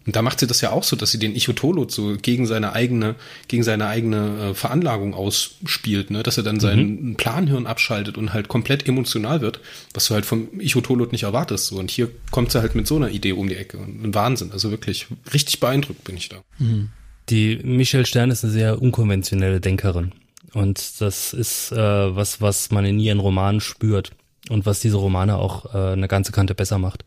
[0.07, 2.71] Und da macht sie das ja auch so, dass sie den Ichotolot so gegen seine
[2.71, 3.15] eigene,
[3.49, 6.23] gegen seine eigene äh, Veranlagung ausspielt, ne?
[6.23, 7.15] dass er dann seinen mhm.
[7.15, 9.59] Planhirn abschaltet und halt komplett emotional wird,
[9.93, 11.67] was du halt vom Ichotolot nicht erwartest.
[11.67, 11.77] So.
[11.77, 13.79] Und hier kommt sie halt mit so einer Idee um die Ecke.
[13.79, 14.53] Ein Wahnsinn.
[14.53, 16.37] Also wirklich, richtig beeindruckt bin ich da.
[16.57, 16.89] Mhm.
[17.27, 20.13] Die Michelle Stern ist eine sehr unkonventionelle Denkerin.
[20.53, 21.75] Und das ist äh,
[22.15, 24.11] was, was man in ihren Romanen spürt
[24.49, 27.03] und was diese Romane auch äh, eine ganze Kante besser macht.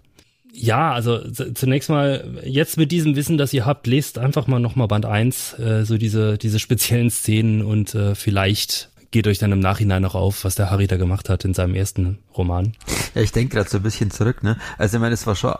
[0.62, 4.88] Ja, also zunächst mal, jetzt mit diesem Wissen, das ihr habt, lest einfach mal nochmal
[4.88, 9.58] Band 1, äh, so diese, diese speziellen Szenen und äh, vielleicht geht euch dann im
[9.58, 12.74] Nachhinein noch auf, was der Harry da gemacht hat in seinem ersten Roman.
[13.14, 14.58] Ja, ich denke gerade so ein bisschen zurück, ne?
[14.76, 15.54] Also ich meine, es war schon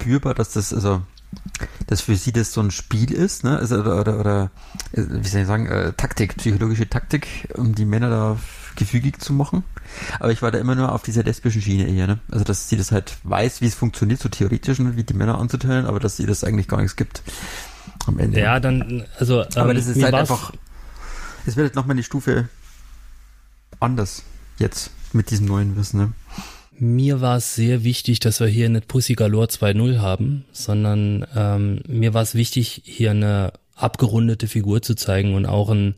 [0.00, 1.02] spürbar, dass das, also
[1.86, 3.58] dass für sie das so ein Spiel ist, ne?
[3.58, 4.50] Also, oder, oder, oder
[4.92, 8.38] wie soll ich sagen, äh, Taktik, psychologische Taktik, um die Männer da
[8.76, 9.64] gefügig zu machen.
[10.20, 12.18] Aber ich war da immer nur auf dieser lesbischen Schiene eher, ne?
[12.30, 14.96] Also, dass sie das halt weiß, wie es funktioniert, so theoretisch, ne?
[14.96, 17.22] wie die Männer anzutönen, aber dass sie das eigentlich gar nichts gibt
[18.06, 18.40] am Ende.
[18.40, 19.42] Ja, dann, also.
[19.42, 20.52] Ähm, aber das ist halt einfach,
[21.46, 22.48] es wird halt nochmal eine Stufe
[23.80, 24.22] anders
[24.58, 26.12] jetzt mit diesem neuen Wissen, ne?
[26.78, 31.80] Mir war es sehr wichtig, dass wir hier nicht Pussy Galore 2.0 haben, sondern ähm,
[31.88, 35.94] mir war es wichtig, hier eine abgerundete Figur zu zeigen und auch ein,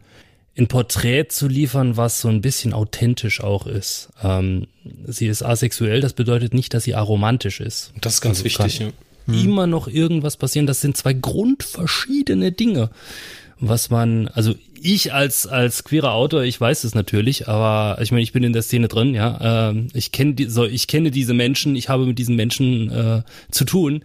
[0.58, 4.10] ein Porträt zu liefern, was so ein bisschen authentisch auch ist.
[4.22, 4.66] Ähm,
[5.06, 7.92] sie ist asexuell, das bedeutet nicht, dass sie aromantisch ist.
[8.00, 8.88] Das ist ganz also wichtig, ja.
[9.30, 10.66] Immer noch irgendwas passieren.
[10.66, 12.88] Das sind zwei grundverschiedene Dinge
[13.60, 18.22] was man, also ich als als queerer Autor, ich weiß es natürlich, aber ich meine,
[18.22, 19.70] ich bin in der Szene drin, ja.
[19.70, 23.22] Äh, ich kenne die, so, ich kenne diese Menschen, ich habe mit diesen Menschen äh,
[23.50, 24.04] zu tun,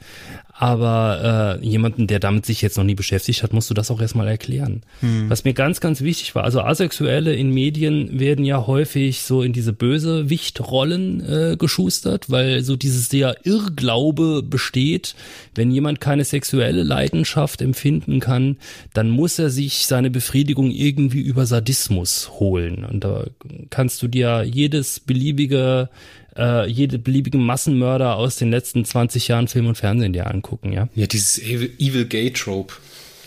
[0.55, 3.99] aber äh, jemanden, der damit sich jetzt noch nie beschäftigt hat, musst du das auch
[3.99, 4.83] erstmal erklären.
[4.99, 5.27] Hm.
[5.27, 9.51] Was mir ganz, ganz wichtig war, also Asexuelle in Medien werden ja häufig so in
[9.51, 15.15] diese böse Wichtrollen äh, geschustert, weil so dieses der Irrglaube besteht,
[15.55, 18.57] wenn jemand keine sexuelle Leidenschaft empfinden kann,
[18.93, 22.85] dann muss er sich seine Befriedigung irgendwie über Sadismus holen.
[22.85, 23.25] Und da
[23.71, 25.89] kannst du dir jedes beliebige
[26.37, 30.89] äh, jede beliebige Massenmörder aus den letzten 20 Jahren Film und Fernsehen dir angucken, ja.
[30.95, 32.73] Ja, dieses Evil, Evil Gay Trope.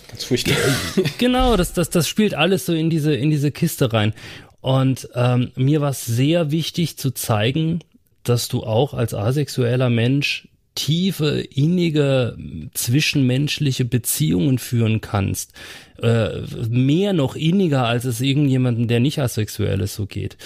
[0.08, 0.54] Ganz furchtbar.
[1.18, 4.12] genau, das, das, das spielt alles so in diese, in diese Kiste rein.
[4.60, 7.80] Und ähm, mir war es sehr wichtig zu zeigen,
[8.24, 12.36] dass du auch als asexueller Mensch tiefe, innige,
[12.74, 15.52] zwischenmenschliche Beziehungen führen kannst.
[16.02, 20.36] Äh, mehr noch inniger, als es irgendjemandem, der nicht asexuell ist, so geht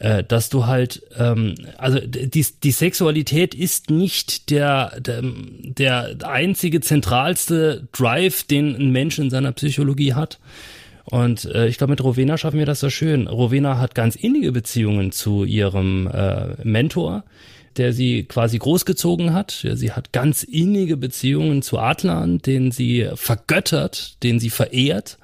[0.00, 6.80] äh, dass du halt, ähm, also die, die Sexualität ist nicht der, der, der einzige
[6.80, 10.40] zentralste Drive, den ein Mensch in seiner Psychologie hat.
[11.04, 13.26] Und äh, ich glaube, mit Rowena schaffen wir das so schön.
[13.26, 17.24] Rowena hat ganz innige Beziehungen zu ihrem äh, Mentor,
[17.76, 19.66] der sie quasi großgezogen hat.
[19.74, 25.18] Sie hat ganz innige Beziehungen zu Adlan, den sie vergöttert, den sie verehrt.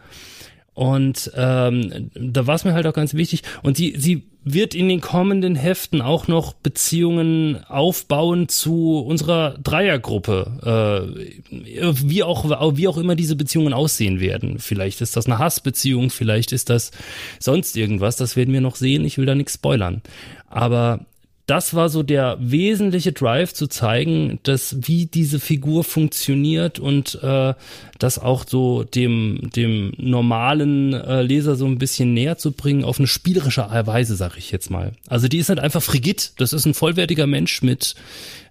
[0.75, 3.43] Und ähm, da war es mir halt auch ganz wichtig.
[3.63, 11.11] Und sie, sie wird in den kommenden Heften auch noch Beziehungen aufbauen zu unserer Dreiergruppe,
[11.51, 14.61] äh, wie auch wie auch immer diese Beziehungen aussehen werden.
[14.61, 16.93] Vielleicht ist das eine Hassbeziehung, vielleicht ist das
[17.41, 18.15] sonst irgendwas.
[18.15, 19.05] Das werden wir noch sehen.
[19.05, 20.01] Ich will da nichts spoilern.
[20.49, 21.01] Aber
[21.47, 27.55] das war so der wesentliche Drive zu zeigen, dass wie diese Figur funktioniert und äh,
[28.01, 32.99] das auch so dem dem normalen äh, Leser so ein bisschen näher zu bringen auf
[32.99, 34.93] eine spielerische Weise, sag ich jetzt mal.
[35.07, 36.33] Also die ist halt einfach frigid.
[36.39, 37.95] Das ist ein vollwertiger Mensch mit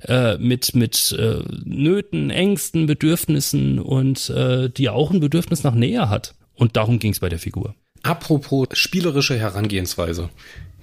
[0.07, 6.09] äh, mit mit äh, Nöten, Ängsten, Bedürfnissen und äh, die auch ein Bedürfnis nach Nähe
[6.09, 6.33] hat.
[6.53, 7.75] Und darum ging es bei der Figur.
[8.03, 10.29] Apropos spielerische Herangehensweise.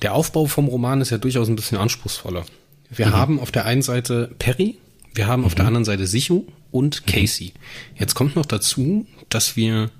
[0.03, 2.45] Der Aufbau vom Roman ist ja durchaus ein bisschen anspruchsvoller.
[2.91, 3.13] Wir mhm.
[3.13, 4.77] haben auf der einen Seite Perry,
[5.15, 5.69] wir haben auf der mhm.
[5.69, 7.53] anderen Seite Sichu und Casey.
[7.95, 9.91] Jetzt kommt noch dazu, dass wir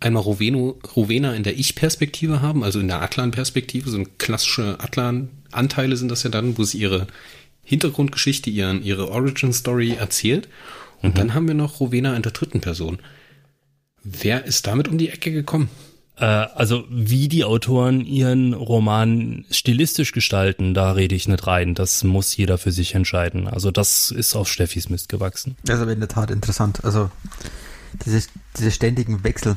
[0.00, 5.96] einmal Roveno, Rowena in der Ich-Perspektive haben, also in der Atlan-Perspektive, so ein klassische Atlan-Anteile
[5.96, 7.06] sind das ja dann, wo sie ihre
[7.62, 10.48] Hintergrundgeschichte, ihren, ihre Origin-Story erzählt.
[11.00, 11.18] Und mhm.
[11.18, 12.98] dann haben wir noch Rowena in der dritten Person.
[14.04, 15.68] Wer ist damit um die Ecke gekommen?
[16.22, 21.74] Äh, also wie die Autoren ihren Roman stilistisch gestalten, da rede ich nicht rein.
[21.74, 23.48] Das muss jeder für sich entscheiden.
[23.48, 25.56] Also das ist auf Steffis Mist gewachsen.
[25.64, 26.84] Das ist aber in der Tat interessant.
[26.84, 27.10] Also
[28.06, 28.22] diese,
[28.56, 29.56] diese ständigen Wechsel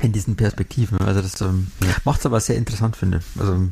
[0.00, 0.98] in diesen Perspektiven.
[0.98, 1.96] Also das ähm, ja.
[2.04, 3.40] macht es aber sehr interessant, finde ich.
[3.40, 3.68] Also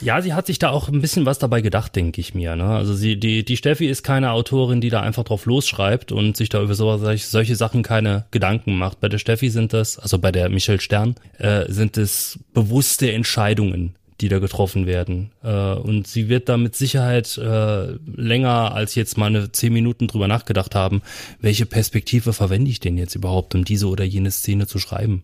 [0.00, 2.54] ja, sie hat sich da auch ein bisschen was dabei gedacht, denke ich mir.
[2.56, 2.64] Ne?
[2.64, 6.48] Also sie, die, die Steffi ist keine Autorin, die da einfach drauf losschreibt und sich
[6.48, 9.00] da über so, solche Sachen keine Gedanken macht.
[9.00, 13.94] Bei der Steffi sind das, also bei der Michelle Stern, äh, sind es bewusste Entscheidungen,
[14.20, 15.30] die da getroffen werden.
[15.42, 20.08] Äh, und sie wird da mit Sicherheit äh, länger als jetzt mal eine zehn Minuten
[20.08, 21.00] drüber nachgedacht haben,
[21.40, 25.22] welche Perspektive verwende ich denn jetzt überhaupt, um diese oder jene Szene zu schreiben.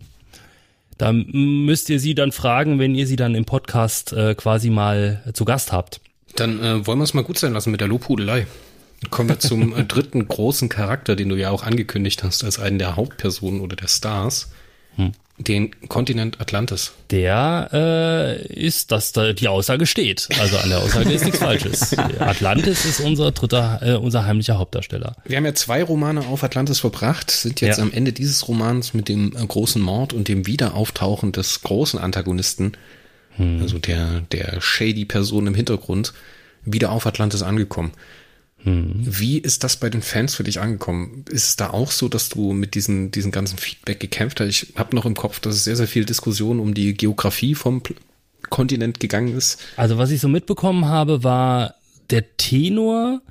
[1.03, 5.21] Da müsst ihr sie dann fragen, wenn ihr sie dann im Podcast äh, quasi mal
[5.33, 6.01] zu Gast habt.
[6.37, 8.47] Dann äh, wollen wir es mal gut sein lassen mit der Lobhudelei.
[9.11, 12.79] Kommen wir zum äh, dritten großen Charakter, den du ja auch angekündigt hast als einen
[12.79, 14.53] der Hauptpersonen oder der Stars.
[14.95, 15.11] Hm
[15.44, 16.92] den Kontinent Atlantis.
[17.11, 20.28] Der äh, ist, dass da die Aussage steht.
[20.40, 21.96] Also an der Aussage ist nichts Falsches.
[22.18, 25.16] Atlantis ist unser dritter, äh, unser heimlicher Hauptdarsteller.
[25.24, 27.83] Wir haben ja zwei Romane auf Atlantis verbracht, sind jetzt ja.
[27.83, 32.72] am Ende dieses Romans mit dem äh, großen Mord und dem Wiederauftauchen des großen Antagonisten,
[33.37, 33.61] hm.
[33.62, 36.12] also der, der shady Person im Hintergrund,
[36.64, 37.92] wieder auf Atlantis angekommen.
[38.64, 39.05] Mhm.
[39.05, 41.25] Wie ist das bei den Fans für dich angekommen?
[41.31, 44.48] Ist es da auch so, dass du mit diesen, diesen ganzen Feedback gekämpft hast?
[44.48, 47.83] Ich habe noch im Kopf, dass es sehr, sehr viel Diskussion um die Geografie vom
[48.51, 49.61] Kontinent gegangen ist.
[49.77, 51.75] Also was ich so mitbekommen habe, war
[52.11, 53.22] der Tenor,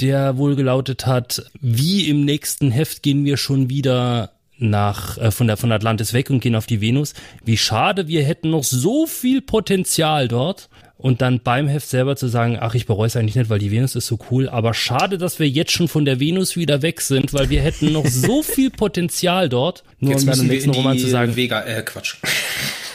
[0.00, 5.46] der wohl gelautet hat, wie im nächsten Heft gehen wir schon wieder nach äh, von
[5.46, 7.14] der von Atlantis weg und gehen auf die Venus.
[7.44, 10.68] Wie schade, wir hätten noch so viel Potenzial dort
[10.98, 13.70] und dann beim Heft selber zu sagen, ach, ich bereue es eigentlich nicht, weil die
[13.70, 17.00] Venus ist so cool, aber schade, dass wir jetzt schon von der Venus wieder weg
[17.00, 20.70] sind, weil wir hätten noch so viel Potenzial dort, nur jetzt um dann im nächsten
[20.70, 21.36] Roman zu sagen.
[21.36, 22.16] Vega, äh, Quatsch.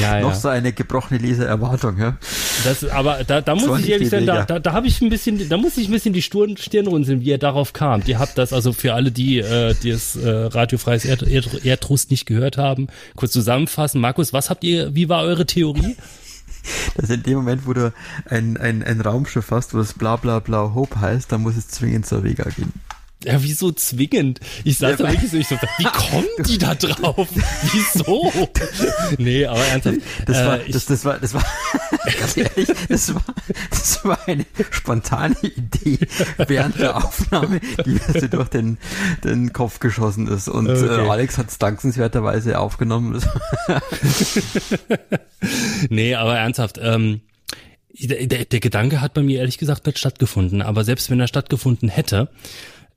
[0.00, 2.16] ja, Noch so eine gebrochene Lesererwartung, ja.
[2.64, 5.48] Das, aber da, da muss ich ehrlich sagen, da, da, da habe ich ein bisschen,
[5.48, 8.02] da muss ich ein bisschen die Stirn, Stirn runzeln, wie er darauf kam.
[8.06, 12.10] Ihr habt das also für alle, die, äh, die das äh, radiofreies Erd, Erd, Erdrust
[12.10, 14.00] nicht gehört haben, kurz zusammenfassen.
[14.00, 15.96] Markus, was habt ihr, wie war eure Theorie?
[16.96, 17.92] dass in dem Moment, wo du
[18.26, 21.68] ein, ein, ein Raumschiff hast, wo das bla bla bla Hope heißt, dann muss es
[21.68, 22.72] zwingend zur Vega gehen.
[23.24, 24.40] Ja, wieso zwingend?
[24.64, 27.28] Ich saß ja, da wirklich so, ich so, wie kommen die da drauf?
[27.70, 28.32] Wieso?
[29.18, 29.98] nee, aber ernsthaft.
[30.24, 31.44] Das war, äh, das, das war, das war,
[32.18, 33.24] ganz ehrlich, das war,
[33.68, 35.98] das war eine spontane Idee
[36.46, 38.78] während der Aufnahme, die mir so durch den,
[39.22, 40.48] den Kopf geschossen ist.
[40.48, 41.04] Und äh, okay.
[41.04, 43.22] äh, Alex hat es dankenswerterweise aufgenommen.
[45.90, 47.20] nee, aber ernsthaft, ähm,
[47.98, 50.62] der, der, der Gedanke hat bei mir ehrlich gesagt nicht stattgefunden.
[50.62, 52.30] Aber selbst wenn er stattgefunden hätte,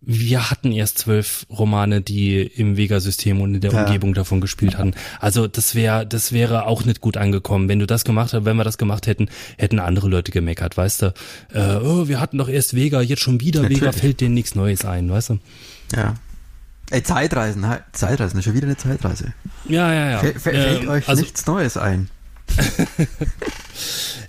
[0.05, 3.83] wir hatten erst zwölf Romane, die im Vega-System und in der ja.
[3.83, 4.93] Umgebung davon gespielt hatten.
[5.19, 7.69] Also das wäre, das wäre auch nicht gut angekommen.
[7.69, 11.03] Wenn du das gemacht hast, wenn wir das gemacht hätten, hätten andere Leute gemeckert, weißt
[11.03, 11.13] du?
[11.53, 13.81] Äh, oh, wir hatten doch erst Vega, jetzt schon wieder Natürlich.
[13.81, 15.39] Vega, fällt denen nichts Neues ein, weißt du?
[15.95, 16.15] Ja.
[16.89, 19.33] Ey, Zeitreisen, Zeitreisen, ist schon wieder eine Zeitreise.
[19.65, 20.21] Ja, ja, ja.
[20.21, 22.09] F fällt äh, euch also, nichts Neues ein?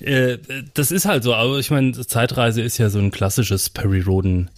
[0.00, 0.38] äh,
[0.72, 4.50] das ist halt so, aber ich meine, Zeitreise ist ja so ein klassisches Perry Roden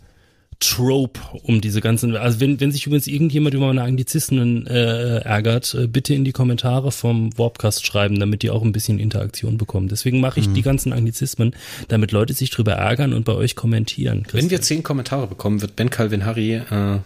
[0.61, 5.75] Trope um diese ganzen, also wenn, wenn sich übrigens irgendjemand über meine Anglizismen äh, ärgert,
[5.75, 9.89] äh, bitte in die Kommentare vom Warpcast schreiben, damit die auch ein bisschen Interaktion bekommen.
[9.89, 10.55] Deswegen mache ich mhm.
[10.55, 11.55] die ganzen Anglizismen,
[11.89, 14.23] damit Leute sich drüber ärgern und bei euch kommentieren.
[14.23, 14.43] Christian.
[14.43, 16.99] Wenn wir zehn Kommentare bekommen, wird Ben Calvin Harry äh,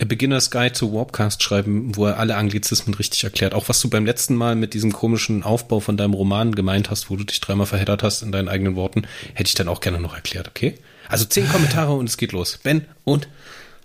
[0.00, 3.54] A Beginner's Guide to Warpcast schreiben, wo er alle Anglizismen richtig erklärt.
[3.54, 7.10] Auch was du beim letzten Mal mit diesem komischen Aufbau von deinem Roman gemeint hast,
[7.10, 9.02] wo du dich dreimal verheddert hast in deinen eigenen Worten,
[9.34, 10.74] hätte ich dann auch gerne noch erklärt, okay?
[11.10, 12.58] Also zehn Kommentare und es geht los.
[12.62, 13.28] Ben und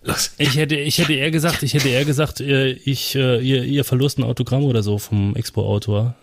[0.04, 0.32] los.
[0.38, 3.84] Ich hätte, ich hätte eher gesagt, ich hätte eher gesagt, äh, ich, äh, ihr, ihr
[3.84, 6.16] verlost ein Autogramm oder so vom Expo-Autor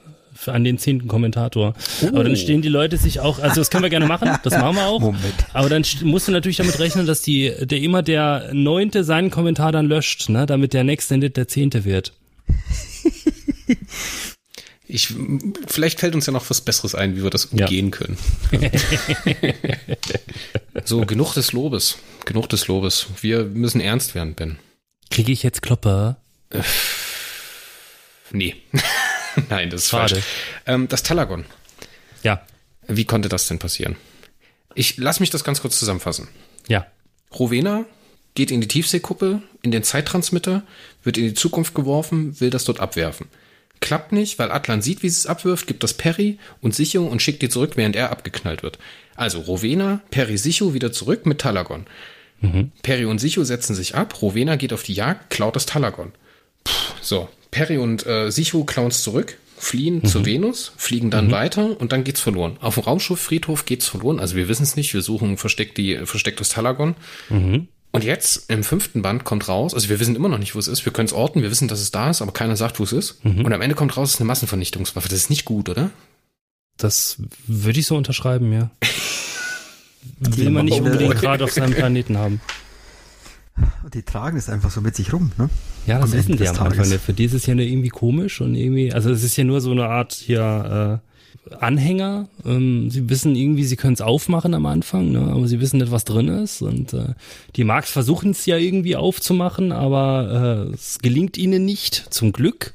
[0.47, 1.75] an den zehnten Kommentator.
[2.03, 2.09] Oh.
[2.09, 4.77] Aber dann stehen die Leute sich auch, also das können wir gerne machen, das machen
[4.77, 5.01] wir auch.
[5.01, 5.35] Moment.
[5.53, 9.73] Aber dann musst du natürlich damit rechnen, dass die, der immer der neunte seinen Kommentar
[9.73, 12.13] dann löscht, ne, damit der nächste nicht der zehnte wird.
[14.95, 15.15] Ich,
[15.69, 17.91] vielleicht fällt uns ja noch was Besseres ein, wie wir das umgehen ja.
[17.93, 18.19] können.
[20.85, 21.97] so, genug des Lobes.
[22.27, 23.07] Genug des Lobes.
[23.23, 24.59] Wir müssen ernst werden, Ben.
[25.11, 26.19] Kriege ich jetzt Klopper?
[26.51, 26.61] Äh,
[28.33, 28.55] nee.
[29.49, 30.17] Nein, das ist Schade.
[30.17, 30.27] falsch.
[30.67, 31.47] Ähm, das Talagon.
[32.23, 32.47] Ja.
[32.87, 33.97] Wie konnte das denn passieren?
[34.75, 36.29] Ich lass mich das ganz kurz zusammenfassen.
[36.69, 36.87] Ja.
[37.33, 37.87] Rowena
[38.35, 40.65] geht in die Tiefseekuppel, in den Zeittransmitter,
[41.03, 43.29] wird in die Zukunft geworfen, will das dort abwerfen.
[43.83, 47.21] Klappt nicht, weil Atlan sieht, wie sie es abwirft, gibt das Perry und Sicho und
[47.21, 48.79] schickt die zurück, während er abgeknallt wird.
[49.17, 51.87] Also Rowena, Perry, Sicho wieder zurück mit Talagon.
[52.41, 52.71] Mhm.
[52.83, 56.13] Perry und Sicho setzen sich ab, Rowena geht auf die Jagd, klaut das Talagon.
[56.63, 60.05] Puh, so, Perry und äh, Sicho klauen es zurück, fliehen mhm.
[60.05, 61.33] zu Venus, fliegen dann mhm.
[61.33, 62.59] weiter und dann geht's verloren.
[62.61, 64.21] Auf dem Raumschifffriedhof geht's verloren.
[64.21, 66.95] Also wir wissen es nicht, wir suchen versteckt die verstecktes Talagon.
[67.31, 67.67] Mhm.
[67.93, 70.67] Und jetzt im fünften Band kommt raus, also wir wissen immer noch nicht, wo es
[70.67, 70.85] ist.
[70.87, 72.93] Wir können es orten, wir wissen, dass es da ist, aber keiner sagt, wo es
[72.93, 73.23] ist.
[73.25, 73.45] Mhm.
[73.45, 75.09] Und am Ende kommt raus, es ist eine Massenvernichtungswaffe.
[75.09, 75.91] Das ist nicht gut, oder?
[76.79, 78.71] Das würde ich so unterschreiben, ja.
[80.21, 82.41] Will man nicht unbedingt gerade auf seinem Planeten haben.
[83.93, 85.51] Die tragen es einfach so mit sich rum, ne?
[85.87, 86.87] Ja, das wissen die am Anfang.
[86.87, 89.61] Für die ist es ja nur irgendwie komisch und irgendwie, also es ist ja nur
[89.61, 91.12] so eine Art hier äh,
[91.59, 92.29] Anhänger.
[92.45, 95.21] Ähm, sie wissen irgendwie, sie können es aufmachen am Anfang, ne?
[95.21, 96.63] aber sie wissen nicht, was drin ist.
[96.63, 97.15] Und äh,
[97.57, 102.73] die Marks versuchen es ja irgendwie aufzumachen, aber äh, es gelingt ihnen nicht, zum Glück.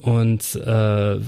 [0.00, 1.18] Und äh,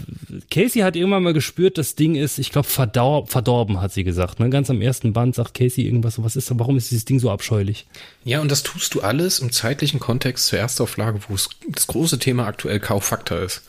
[0.49, 4.39] Casey hat irgendwann mal gespürt, das Ding ist, ich glaube, verdorben, hat sie gesagt.
[4.39, 4.49] Ne?
[4.49, 7.31] Ganz am ersten Band sagt Casey irgendwas, so, was ist, warum ist dieses Ding so
[7.31, 7.87] abscheulich?
[8.25, 12.21] Ja, und das tust du alles im zeitlichen Kontext zur Erstauflage, wo es das große
[12.21, 13.63] Thema aktuell Kaufaktor ist.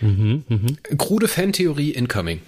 [0.00, 0.96] Mhm, mh.
[0.96, 2.40] Krude Fantheorie incoming.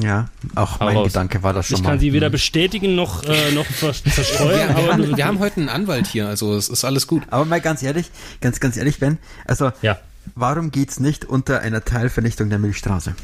[0.00, 1.08] Ja, auch mein raus.
[1.08, 1.88] Gedanke war das schon ich mal.
[1.88, 2.32] Ich kann sie weder mhm.
[2.32, 3.66] bestätigen noch, äh, noch
[4.04, 4.68] verstreuen.
[4.68, 7.24] wir, wir, haben, wir haben heute einen Anwalt hier, also es ist alles gut.
[7.30, 9.98] Aber mal ganz ehrlich, ganz, ganz ehrlich, Ben, also ja.
[10.34, 13.14] Warum geht's nicht unter einer Teilvernichtung der Milchstraße?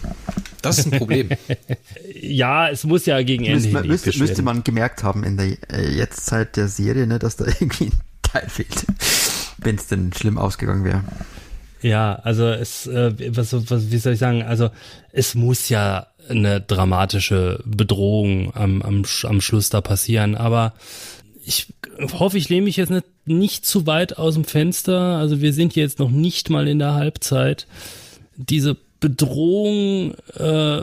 [0.62, 1.30] Das ist ein Problem.
[2.20, 5.88] ja, es muss ja gegen Ende müsste, müsste, müsste man gemerkt haben in der äh,
[5.90, 8.86] Jetztzeit der Serie, ne, dass da irgendwie ein Teil fehlt,
[9.58, 11.04] wenn es denn schlimm ausgegangen wäre.
[11.80, 14.70] Ja, also es, äh, was, was, wie soll ich sagen, also
[15.12, 20.74] es muss ja eine dramatische Bedrohung am, am, am Schluss da passieren, aber
[21.48, 21.72] ich
[22.12, 25.16] hoffe, ich lehne mich jetzt nicht, nicht zu weit aus dem Fenster.
[25.16, 27.66] Also wir sind jetzt noch nicht mal in der Halbzeit.
[28.36, 30.80] Diese Bedrohung, äh,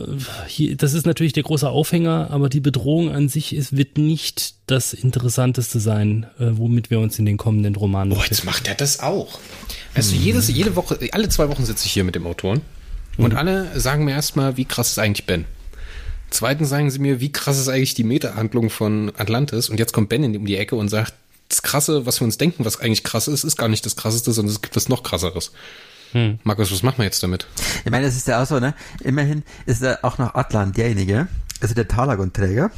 [0.47, 4.56] hier, das ist natürlich der große Aufhänger, aber die Bedrohung an sich ist, wird nicht
[4.65, 8.13] das Interessanteste sein, äh, womit wir uns in den kommenden Romanen.
[8.13, 9.39] Oh, jetzt macht er das auch.
[9.93, 12.62] Also jedes, jede Woche, alle zwei Wochen sitze ich hier mit dem Autoren
[13.17, 13.38] und mhm.
[13.38, 15.45] alle sagen mir erstmal, wie krass ist eigentlich Ben.
[16.36, 20.10] Zweitens sagen sie mir, wie krass ist eigentlich die Meta-Handlung von Atlantis und jetzt kommt
[20.10, 21.13] Ben in um die Ecke und sagt,
[21.48, 24.33] das Krasse, was wir uns denken, was eigentlich krass ist, ist gar nicht das Krasseste,
[24.33, 25.54] sondern es gibt was noch Krasseres.
[26.12, 26.40] Hm.
[26.44, 27.48] Markus, was machen wir jetzt damit?
[27.86, 28.73] Ich meine, es ist ja auch so, ne?
[29.02, 31.29] Immerhin ist ja auch noch Atlan derjenige,
[31.62, 32.69] also der Talagon-Träger,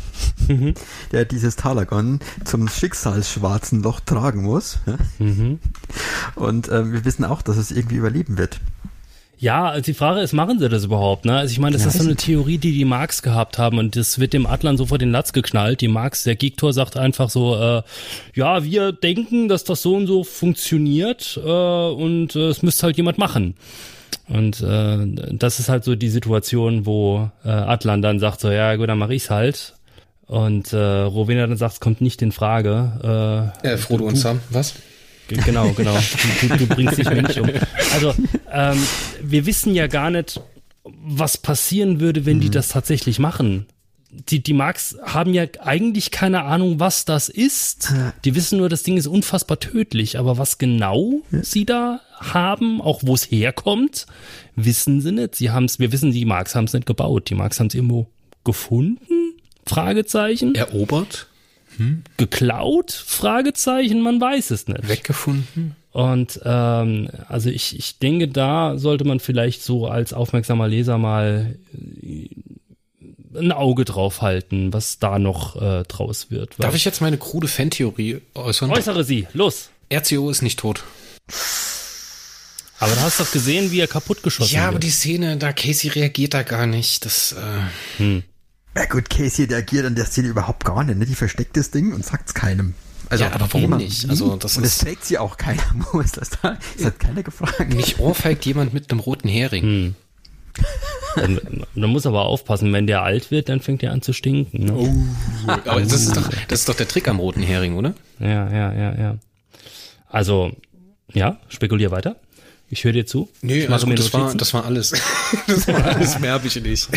[0.47, 0.75] mhm.
[1.11, 4.77] der dieses Talagon zum schicksalsschwarzen Loch tragen muss.
[5.17, 5.57] Mhm.
[6.35, 8.59] Und ähm, wir wissen auch, dass es irgendwie überleben wird.
[9.39, 11.25] Ja, also die Frage ist, machen sie das überhaupt?
[11.25, 11.37] Ne?
[11.37, 13.95] Also ich meine, das ja, ist so eine Theorie, die die Marx gehabt haben und
[13.95, 15.81] das wird dem Atlan sofort den Latz geknallt.
[15.81, 17.83] Die Marx, der Geektor sagt einfach so, äh,
[18.33, 22.97] ja, wir denken, dass das so und so funktioniert äh, und äh, es müsste halt
[22.97, 23.53] jemand machen.
[24.27, 28.75] Und äh, das ist halt so die Situation, wo äh, Atlan dann sagt so, ja
[28.75, 29.75] gut, dann mache ich's halt.
[30.25, 33.53] Und äh, Rowena dann sagt, es kommt nicht in Frage.
[33.63, 34.73] Äh, äh Frodo und Sam, was?
[35.27, 35.97] Genau, genau.
[36.41, 37.49] Du, du, bringst dich nicht um.
[37.93, 38.13] Also,
[38.51, 38.81] ähm,
[39.21, 40.39] wir wissen ja gar nicht,
[40.83, 42.41] was passieren würde, wenn mhm.
[42.41, 43.65] die das tatsächlich machen.
[44.09, 47.93] Die, die Marks haben ja eigentlich keine Ahnung, was das ist.
[48.23, 50.17] Die wissen nur, das Ding ist unfassbar tödlich.
[50.17, 51.43] Aber was genau ja.
[51.43, 54.07] sie da haben, auch wo es herkommt,
[54.55, 55.35] wissen sie nicht.
[55.35, 57.29] Sie haben's, wir wissen, die Marks haben es nicht gebaut.
[57.29, 58.07] Die Marks haben es irgendwo
[58.43, 59.33] gefunden?
[59.65, 60.55] Fragezeichen.
[60.55, 61.27] Erobert?
[61.77, 62.03] Hm?
[62.17, 62.91] Geklaut?
[62.91, 64.87] Fragezeichen, man weiß es nicht.
[64.87, 65.75] Weggefunden?
[65.91, 71.55] Und ähm, also ich, ich denke, da sollte man vielleicht so als aufmerksamer Leser mal
[71.73, 72.29] äh,
[73.35, 76.55] ein Auge drauf halten, was da noch äh, draus wird.
[76.59, 78.69] Darf ich jetzt meine krude Fantheorie äußern?
[78.69, 79.69] Äußere sie, los.
[79.91, 80.83] RCO ist nicht tot.
[82.79, 84.63] Aber du hast doch gesehen, wie er kaputtgeschossen ja, wird.
[84.63, 87.05] Ja, aber die Szene, da Casey reagiert da gar nicht.
[87.05, 88.23] Das, äh, hm.
[88.77, 90.99] Ja gut, Casey reagiert an der Szene überhaupt gar nicht.
[90.99, 91.05] Ne?
[91.07, 92.75] Die versteckt das Ding und sagt es keinem.
[93.09, 94.07] Also, ja, aber warum nicht?
[94.07, 95.63] Also, das und das trägt sie auch keiner.
[95.91, 96.57] Wo ist das da?
[96.75, 97.73] Das hat keiner gefragt.
[97.73, 99.63] Mich ohrfeigt jemand mit einem roten Hering.
[99.63, 99.95] Hm.
[101.73, 104.65] Man muss aber aufpassen, wenn der alt wird, dann fängt er an zu stinken.
[104.65, 104.73] Ne?
[104.73, 104.93] Oh.
[105.47, 107.95] aber das ist, doch, das ist doch der Trick am roten Hering, oder?
[108.19, 109.17] Ja, ja, ja, ja.
[110.09, 110.51] Also,
[111.13, 112.17] ja, spekulier weiter.
[112.69, 113.29] Ich höre dir zu.
[113.41, 114.91] Nee, also gut, das, war, das war alles.
[115.47, 116.89] das war alles, mehr habe ich nicht.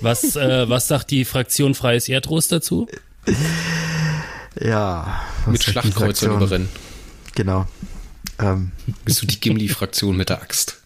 [0.00, 2.88] Was, äh, was sagt die Fraktion Freies Erdros dazu?
[4.58, 5.22] Ja.
[5.46, 6.68] Mit Schlachtkreuzern überrennen.
[7.34, 7.66] Genau.
[8.38, 8.72] Ähm.
[9.04, 10.82] Bist du die Gimli-Fraktion mit der Axt?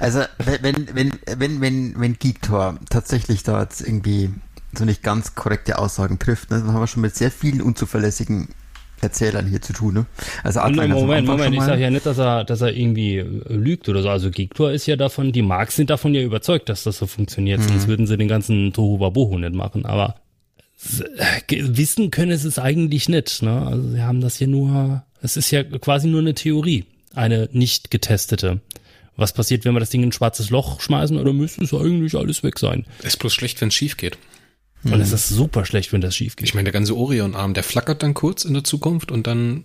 [0.00, 4.30] Also, wenn, wenn, wenn, wenn, wenn Geektor tatsächlich da jetzt irgendwie
[4.76, 8.48] so nicht ganz korrekte Aussagen trifft, ne, dann haben wir schon mit sehr vielen unzuverlässigen
[9.02, 10.06] Erzählern hier zu tun, ne?
[10.44, 14.00] Also Moment, Moment, Moment, ich sage ja nicht, dass er, dass er irgendwie lügt oder
[14.00, 14.08] so.
[14.08, 17.60] Also Geektor ist ja davon, die Marks sind davon ja überzeugt, dass das so funktioniert.
[17.60, 17.68] Mhm.
[17.68, 19.84] Sonst würden sie den ganzen Tohuwabohu nicht machen.
[19.84, 20.14] Aber
[21.48, 23.42] wissen können sie es eigentlich nicht.
[23.42, 23.66] Ne?
[23.66, 26.84] Also sie haben das hier nur, es ist ja quasi nur eine Theorie,
[27.14, 28.60] eine nicht getestete.
[29.16, 32.14] Was passiert, wenn wir das Ding in ein schwarzes Loch schmeißen oder müsste es eigentlich
[32.14, 32.86] alles weg sein?
[33.02, 34.16] Ist bloß schlecht, wenn es schief geht.
[34.84, 36.48] Und es ist super schlecht, wenn das schief geht.
[36.48, 39.64] Ich meine, der ganze Orion-Arm, der flackert dann kurz in der Zukunft und dann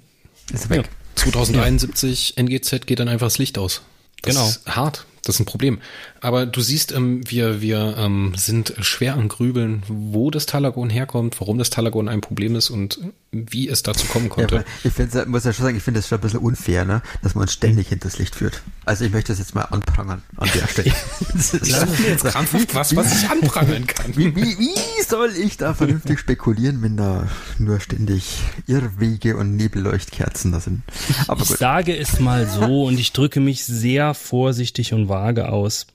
[0.54, 0.88] ist weg.
[1.16, 2.44] 2071 ja.
[2.44, 3.82] NGZ geht dann einfach das Licht aus.
[4.22, 4.48] Das genau.
[4.48, 5.06] ist hart.
[5.24, 5.80] Das ist ein Problem.
[6.22, 11.40] Aber du siehst, ähm, wir, wir ähm, sind schwer am Grübeln, wo das Talagon herkommt,
[11.40, 13.00] warum das Talagon ein Problem ist und
[13.32, 14.56] wie es dazu kommen konnte.
[14.56, 17.02] Ja, ich finde, muss ja schon sagen, ich finde das schon ein bisschen unfair, ne?
[17.22, 18.62] dass man uns ständig hinters Licht führt.
[18.86, 20.94] Also ich möchte das jetzt mal anprangern an der Stelle.
[21.34, 24.16] das ist jetzt krampfhaft was, was ich anprangern kann.
[24.16, 30.52] Wie, wie, wie soll ich da vernünftig spekulieren, wenn da nur ständig Irrwege und Nebelleuchtkerzen
[30.52, 30.84] da sind?
[31.28, 31.58] Aber ich gut.
[31.58, 35.88] sage es mal so und ich drücke mich sehr vorsichtig und vage aus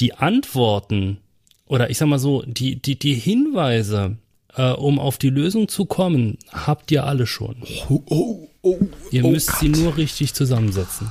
[0.00, 1.18] die Antworten
[1.66, 4.16] oder ich sag mal so, die, die, die Hinweise,
[4.56, 7.62] äh, um auf die Lösung zu kommen, habt ihr alle schon.
[7.88, 8.78] Oh, oh, oh,
[9.10, 9.60] ihr müsst Gott.
[9.60, 11.10] sie nur richtig zusammensetzen.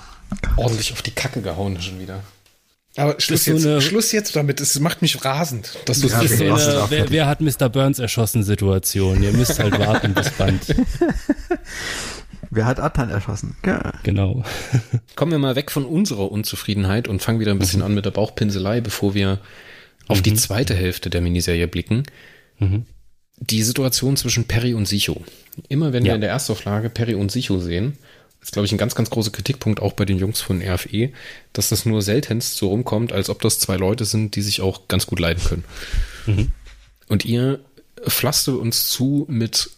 [0.58, 2.22] Ordentlich auf die Kacke gehauen schon wieder.
[2.98, 4.60] Aber Schluss jetzt, so eine, Schluss jetzt damit.
[4.60, 7.70] Es macht mich rasend, dass du ja, so eine, wer, wer, hat Mr.
[7.70, 9.24] Burns erschossen Situation?
[9.24, 10.62] Ihr müsst halt warten bis Band.
[12.52, 13.56] Wer hat Atan erschossen?
[13.66, 13.94] Ja.
[14.04, 14.44] Genau.
[15.16, 17.86] Kommen wir mal weg von unserer Unzufriedenheit und fangen wieder ein bisschen mhm.
[17.86, 19.40] an mit der Bauchpinselei, bevor wir
[20.08, 20.24] auf mhm.
[20.24, 22.04] die zweite Hälfte der Miniserie blicken.
[22.60, 22.86] Mhm.
[23.38, 25.24] Die Situation zwischen Perry und Sicho.
[25.70, 26.12] Immer wenn ja.
[26.12, 27.98] wir in der Erstauflage Perry und Sicho sehen,
[28.42, 31.12] ist, glaube ich, ein ganz, ganz großer Kritikpunkt auch bei den Jungs von RFE,
[31.54, 34.90] dass das nur seltenst so rumkommt, als ob das zwei Leute sind, die sich auch
[34.90, 35.64] ganz gut leiden können.
[36.26, 36.48] Mhm.
[37.08, 37.62] Und ihr
[38.08, 39.70] pflastert uns zu mit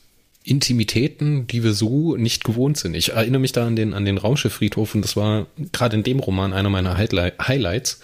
[0.44, 2.96] Intimitäten, die wir so nicht gewohnt sind.
[2.96, 6.20] Ich erinnere mich da an den, an den Rauschefriedhof und das war gerade in dem
[6.20, 8.00] Roman einer meiner Highlights.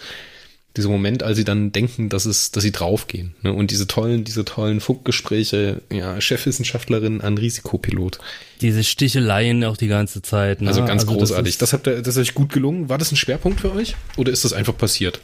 [0.76, 3.34] dieser Moment, als sie dann denken, dass es, dass sie draufgehen.
[3.42, 3.52] Ne?
[3.52, 8.18] Und diese tollen, diese tollen Funkgespräche, ja, Chefwissenschaftlerin an Risikopilot.
[8.62, 10.62] Diese Sticheleien auch die ganze Zeit.
[10.62, 10.68] Ne?
[10.68, 11.58] Also ganz also großartig.
[11.58, 12.88] Das, das habt ihr, das ist euch gut gelungen.
[12.88, 13.96] War das ein Schwerpunkt für euch?
[14.16, 15.20] Oder ist das einfach passiert?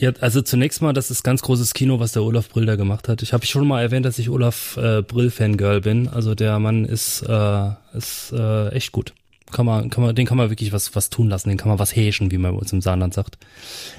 [0.00, 3.06] Ja, also zunächst mal, das ist ganz großes Kino, was der Olaf Brill da gemacht
[3.06, 3.20] hat.
[3.20, 6.08] Ich habe schon mal erwähnt, dass ich Olaf äh, Brill Fangirl bin.
[6.08, 9.12] Also der Mann ist, äh, ist äh, echt gut
[9.50, 11.78] kann man, kann man, den kann man wirklich was, was tun lassen, den kann man
[11.78, 13.38] was häschen, wie man bei uns im Saarland sagt.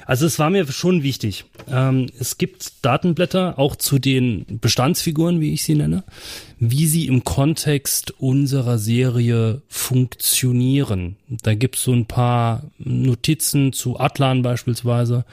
[0.06, 1.46] Also es war mir schon wichtig.
[1.70, 6.04] Ähm, es gibt Datenblätter auch zu den Bestandsfiguren, wie ich sie nenne,
[6.60, 11.18] wie sie im Kontext unserer Serie funktionieren.
[11.28, 15.26] Da gibt's so ein paar Notizen zu Atlan beispielsweise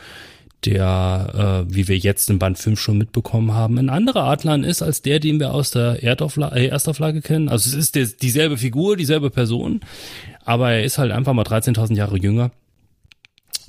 [0.64, 4.82] der, äh, wie wir jetzt in Band 5 schon mitbekommen haben, ein anderer Adlan ist
[4.82, 7.48] als der, den wir aus der Erdaufla äh, Erstauflage kennen.
[7.48, 9.80] Also es ist der, dieselbe Figur, dieselbe Person,
[10.44, 12.50] aber er ist halt einfach mal 13.000 Jahre jünger.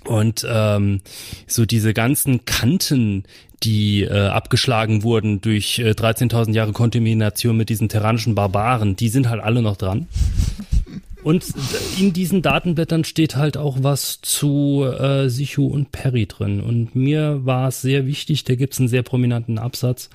[0.06, 1.02] Und ähm,
[1.46, 3.24] so diese ganzen Kanten,
[3.64, 9.30] die äh, abgeschlagen wurden durch äh, 13.000 Jahre Kontamination mit diesen terranischen Barbaren, die sind
[9.30, 10.08] halt alle noch dran.
[11.30, 11.46] Und
[12.00, 16.60] in diesen Datenblättern steht halt auch was zu äh, Sichu und Perry drin.
[16.60, 20.10] Und mir war es sehr wichtig, da gibt es einen sehr prominenten Absatz,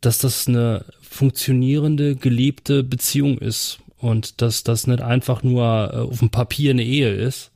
[0.00, 3.80] dass das eine funktionierende, gelebte Beziehung ist.
[3.98, 7.50] Und dass das nicht einfach nur äh, auf dem Papier eine Ehe ist,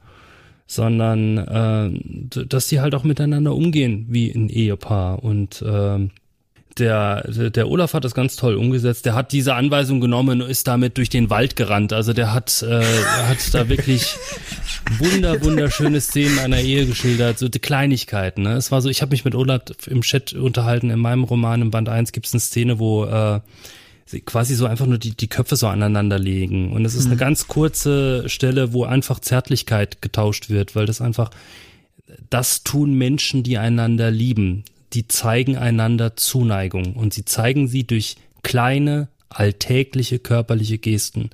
[0.66, 5.24] sondern äh, dass sie halt auch miteinander umgehen wie ein Ehepaar.
[5.24, 6.10] Und äh,
[6.78, 9.06] der, der Olaf hat das ganz toll umgesetzt.
[9.06, 11.92] Der hat diese Anweisung genommen und ist damit durch den Wald gerannt.
[11.92, 14.16] Also der hat, äh, hat da wirklich
[14.98, 18.42] wunder, wunderschöne Szenen einer Ehe geschildert, so die Kleinigkeiten.
[18.42, 18.54] Ne?
[18.54, 20.90] Es war so, ich habe mich mit Olaf im Chat unterhalten.
[20.90, 23.40] In meinem Roman im Band 1 gibt es eine Szene, wo äh,
[24.24, 26.72] quasi so einfach nur die, die Köpfe so aneinander legen.
[26.72, 27.12] Und es ist mhm.
[27.12, 31.30] eine ganz kurze Stelle, wo einfach Zärtlichkeit getauscht wird, weil das einfach
[32.30, 38.16] das tun Menschen, die einander lieben die zeigen einander Zuneigung und sie zeigen sie durch
[38.42, 41.30] kleine, alltägliche körperliche Gesten.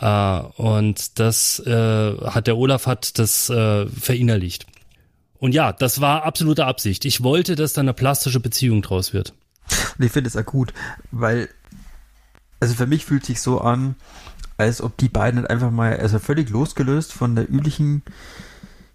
[0.00, 4.66] Äh, und das äh, hat der Olaf hat das äh, verinnerlicht.
[5.38, 7.04] Und ja, das war absolute Absicht.
[7.04, 9.34] Ich wollte, dass da eine plastische Beziehung draus wird.
[9.98, 10.72] Und ich finde es gut,
[11.10, 11.48] weil,
[12.60, 13.94] also für mich fühlt sich so an,
[14.56, 18.02] als ob die beiden einfach mal, also völlig losgelöst von der üblichen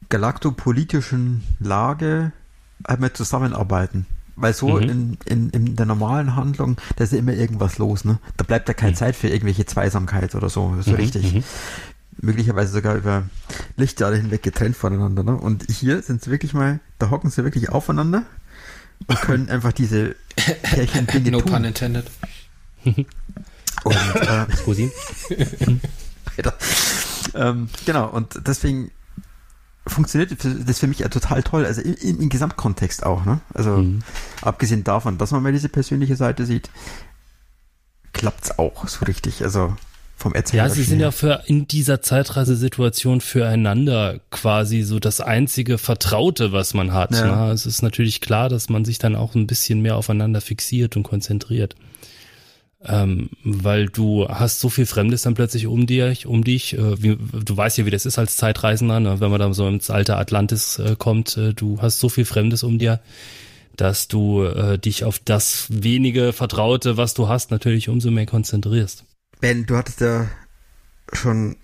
[0.10, 2.34] galaktopolitischen Lage
[2.84, 4.06] einmal zusammenarbeiten.
[4.36, 4.90] Weil so mhm.
[4.90, 8.18] in, in, in der normalen Handlung, da ist ja immer irgendwas los, ne?
[8.36, 8.98] Da bleibt ja keine mhm.
[8.98, 10.98] Zeit für irgendwelche Zweisamkeit oder so, so mhm.
[10.98, 11.34] richtig.
[11.34, 11.44] Mhm.
[12.22, 13.24] Möglicherweise sogar über
[13.76, 15.36] Lichtjahre hinweg getrennt voneinander, ne?
[15.36, 18.24] Und hier sind sie wirklich mal, da hocken sie wirklich aufeinander
[19.06, 21.52] und können einfach diese Pärchen-Dinge no tun.
[21.52, 22.06] No pun intended.
[23.84, 24.46] Und, äh,
[27.36, 28.92] ähm, genau, und deswegen
[29.86, 33.42] funktioniert das für mich ja total toll, also im, im Gesamtkontext auch, ne?
[33.54, 34.02] Also mhm.
[34.42, 36.70] abgesehen davon, dass man mal diese persönliche Seite sieht,
[38.14, 39.76] klappt's auch so richtig, also
[40.16, 40.66] vom Erzählen.
[40.66, 46.74] Ja, sie sind ja für in dieser Zeitreisesituation füreinander quasi so das einzige Vertraute, was
[46.74, 47.12] man hat.
[47.12, 47.48] Ja.
[47.48, 47.52] Ne?
[47.52, 51.04] Es ist natürlich klar, dass man sich dann auch ein bisschen mehr aufeinander fixiert und
[51.04, 51.76] konzentriert
[52.86, 56.78] ähm, weil du hast so viel Fremdes dann plötzlich um dich, um dich.
[56.78, 59.20] Äh, wie, du weißt ja, wie das ist als Zeitreisender, ne?
[59.20, 61.38] wenn man da so ins alte Atlantis äh, kommt.
[61.38, 63.00] Äh, du hast so viel Fremdes um dir,
[63.76, 69.06] dass du äh, dich auf das wenige Vertraute, was du hast, natürlich umso mehr konzentrierst.
[69.40, 70.28] Ben, du hattest ja
[71.12, 71.56] schon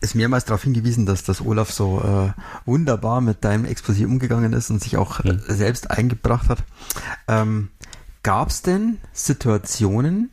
[0.00, 2.32] ist mehrmals darauf hingewiesen, dass das Olaf so äh,
[2.66, 5.40] wunderbar mit deinem Exposé umgegangen ist und sich auch mhm.
[5.48, 6.62] selbst eingebracht hat.
[7.26, 7.70] Ähm,
[8.24, 10.30] Gab es denn Situationen,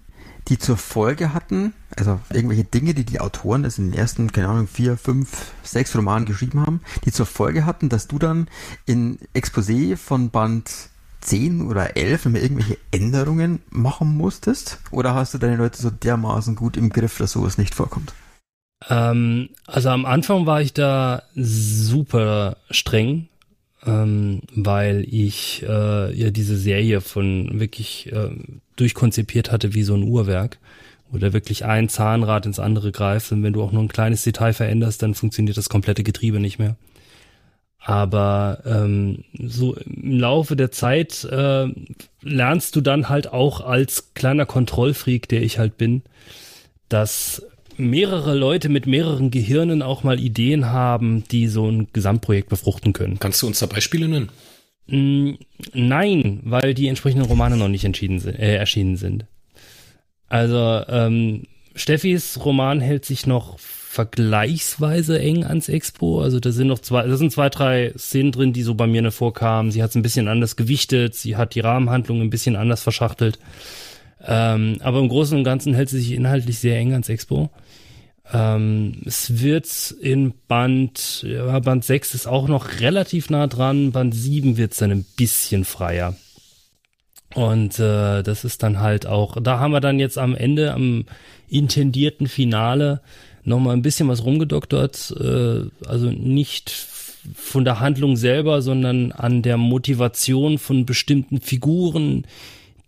[0.52, 4.50] die zur Folge hatten, also irgendwelche Dinge, die die Autoren es in den ersten, keine
[4.50, 8.50] Ahnung, vier, fünf, sechs Romanen geschrieben haben, die zur Folge hatten, dass du dann
[8.86, 10.70] in Exposé von Band
[11.22, 14.80] 10 oder 11 immer irgendwelche Änderungen machen musstest?
[14.92, 18.12] Oder hast du deine Leute so dermaßen gut im Griff, dass sowas nicht vorkommt?
[18.90, 23.30] Ähm, also am Anfang war ich da super streng
[23.86, 28.30] ähm, weil ich äh, ja diese Serie von wirklich äh,
[28.76, 30.60] durchkonzipiert hatte wie so ein Uhrwerk,
[31.10, 34.24] wo da wirklich ein Zahnrad ins andere greift und wenn du auch nur ein kleines
[34.24, 36.78] Detail veränderst, dann funktioniert das komplette Getriebe nicht mehr.
[37.84, 41.68] Aber ähm, so im Laufe der Zeit äh,
[42.22, 46.04] lernst du dann halt auch als kleiner Kontrollfreak, der ich halt bin,
[46.90, 47.44] dass
[47.82, 53.20] mehrere Leute mit mehreren Gehirnen auch mal Ideen haben, die so ein Gesamtprojekt befruchten können.
[53.20, 54.30] Kannst du uns da Beispiele nennen?
[54.88, 55.34] Mm,
[55.74, 59.26] nein, weil die entsprechenden Romane noch nicht entschieden, äh, erschienen sind.
[60.28, 61.44] Also ähm,
[61.76, 66.22] Steffis Roman hält sich noch vergleichsweise eng ans Expo.
[66.22, 69.12] Also da sind noch zwei, da sind zwei, drei Szenen drin, die so bei mir
[69.12, 69.72] vorkamen.
[69.72, 73.38] Sie hat es ein bisschen anders gewichtet, sie hat die Rahmenhandlung ein bisschen anders verschachtelt.
[74.26, 77.50] Ähm, aber im Großen und Ganzen hält sie sich inhaltlich sehr eng ans Expo.
[78.34, 84.16] Ähm, es wird in Band, ja, Band 6 ist auch noch relativ nah dran, Band
[84.16, 86.16] 7 wird es dann ein bisschen freier.
[87.34, 91.06] Und äh, das ist dann halt auch, da haben wir dann jetzt am Ende, am
[91.50, 93.02] intendierten Finale,
[93.44, 95.14] nochmal ein bisschen was rumgedoktert.
[95.20, 96.72] Äh, also nicht
[97.36, 102.26] von der Handlung selber, sondern an der Motivation von bestimmten Figuren,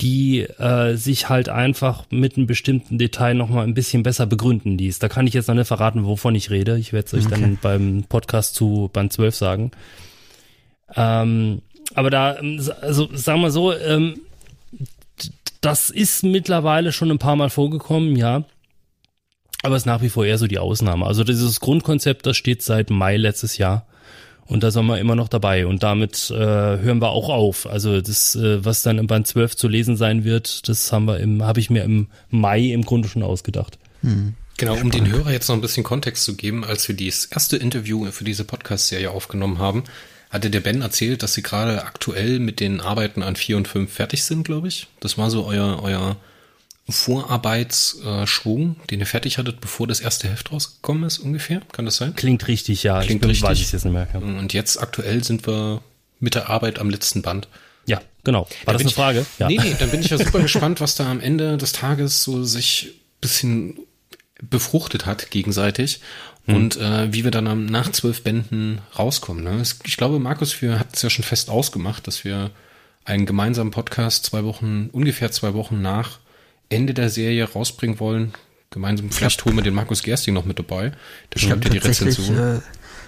[0.02, 5.00] die äh, sich halt einfach mit einem bestimmten Detail nochmal ein bisschen besser begründen ließ.
[5.00, 6.78] Da kann ich jetzt noch nicht verraten, wovon ich rede.
[6.78, 7.40] Ich werde es euch okay.
[7.40, 9.72] dann beim Podcast zu Band 12 sagen.
[10.96, 11.62] Ähm,
[11.96, 12.38] aber da,
[12.82, 14.22] also sagen wir so, ähm,
[15.62, 18.44] das ist mittlerweile schon ein paar Mal vorgekommen, ja.
[19.62, 21.06] Aber es ist nach wie vor eher so die Ausnahme.
[21.06, 23.88] Also dieses Grundkonzept, das steht seit Mai letztes Jahr.
[24.46, 25.66] Und da sind wir immer noch dabei.
[25.66, 27.68] Und damit äh, hören wir auch auf.
[27.68, 31.20] Also das, äh, was dann im Band 12 zu lesen sein wird, das haben wir
[31.20, 33.78] im, habe ich mir im Mai im Grunde schon ausgedacht.
[34.02, 34.34] Hm.
[34.58, 37.58] Genau, um den Hörer jetzt noch ein bisschen Kontext zu geben, als wir das erste
[37.58, 39.84] Interview für diese Podcast-Serie aufgenommen haben,
[40.30, 43.92] hatte der Ben erzählt, dass sie gerade aktuell mit den Arbeiten an 4 und 5
[43.92, 44.88] fertig sind, glaube ich.
[45.00, 46.18] Das war so euer, euer
[46.90, 51.62] Vorarbeitsschwung, den ihr fertig hattet, bevor das erste Heft rausgekommen ist, ungefähr?
[51.72, 52.16] Kann das sein?
[52.16, 53.00] Klingt richtig, ja.
[53.00, 53.50] Klingt ich bin, richtig.
[53.50, 54.08] Weiß ich jetzt nicht mehr.
[54.14, 54.20] Ja.
[54.20, 55.82] Und jetzt aktuell sind wir
[56.20, 57.48] mit der Arbeit am letzten Band.
[57.86, 58.42] Ja, genau.
[58.42, 59.26] War da das eine ich, Frage?
[59.40, 59.48] Ja.
[59.48, 62.44] Nee, nee, dann bin ich ja super gespannt, was da am Ende des Tages so
[62.44, 63.80] sich bisschen
[64.42, 66.02] befruchtet hat gegenseitig
[66.46, 66.56] hm.
[66.56, 69.44] und äh, wie wir dann nach zwölf Bänden rauskommen.
[69.44, 69.64] Ne?
[69.86, 72.52] Ich glaube, Markus, wir hatten es ja schon fest ausgemacht, dass wir
[73.06, 76.20] einen gemeinsamen Podcast zwei Wochen, ungefähr zwei Wochen nach
[76.74, 78.34] Ende der Serie rausbringen wollen.
[78.70, 80.94] Gemeinsam, vielleicht holen wir den Markus Gersting noch mit dabei.
[81.34, 82.38] Der schreibt ja die Rezension.
[82.38, 82.60] Äh,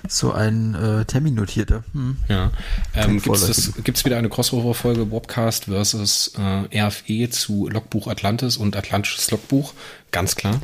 [0.07, 1.83] so ein äh, Termin notierter.
[1.93, 2.17] Hm.
[2.29, 2.51] Ja.
[2.93, 9.31] Ähm, Gibt es wieder eine Crossover-Folge Wobcast versus äh, RFE zu Logbuch Atlantis und Atlantisches
[9.31, 9.73] Logbuch?
[10.11, 10.61] Ganz klar.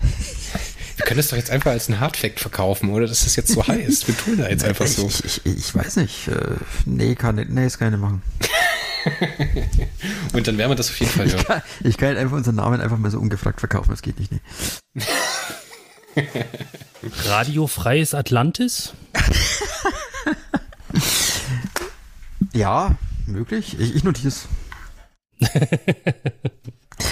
[0.96, 3.08] Wir können es doch jetzt einfach als ein Hardfact verkaufen, oder?
[3.08, 4.06] Dass das jetzt so heiß.
[4.06, 5.08] Wir tun da jetzt einfach so.
[5.08, 6.28] Ich, ich, ich weiß nicht.
[6.28, 6.54] Äh,
[6.86, 7.34] nee, kann.
[7.34, 8.22] Nee, das kann ich nicht machen.
[10.32, 11.38] Und dann werden wir das auf jeden Fall hören.
[11.38, 14.18] Ich kann, ich kann halt einfach unseren Namen einfach mal so ungefragt verkaufen, das geht
[14.18, 14.32] nicht.
[16.16, 16.22] Nee.
[17.24, 18.94] Radiofreies Atlantis?
[22.52, 22.94] ja,
[23.26, 23.76] möglich.
[23.80, 24.46] Ich, ich notiere es.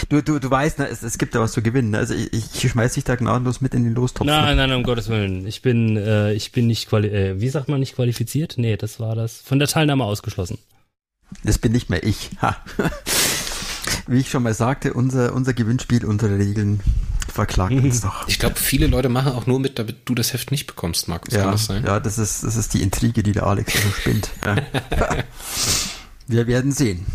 [0.08, 1.90] Du, du, du weißt, ne, es, es gibt ja was zu gewinnen.
[1.90, 1.98] Ne?
[1.98, 4.26] Also ich, ich schmeiß dich da gnadenlos mit in den Lostopf.
[4.26, 4.32] Ne?
[4.32, 5.46] Nein, nein, nein, um Gottes Willen.
[5.46, 8.54] Ich bin, äh, ich bin nicht quali äh, wie sagt man nicht qualifiziert?
[8.56, 9.40] Nee, das war das.
[9.40, 10.58] Von der Teilnahme ausgeschlossen.
[11.44, 12.30] Das bin nicht mehr ich.
[12.40, 12.56] Ha.
[14.06, 16.80] Wie ich schon mal sagte, unser, unser Gewinnspiel, unsere Regeln
[17.32, 18.28] verklagt uns doch.
[18.28, 21.34] Ich glaube, viele Leute machen auch nur mit, damit du das Heft nicht bekommst, Markus.
[21.34, 21.84] Ja, Kann das sein?
[21.84, 24.30] Ja, das ist, das ist die Intrige, die der Alex so spinnt.
[24.44, 24.56] Ja.
[26.26, 27.06] Wir werden sehen.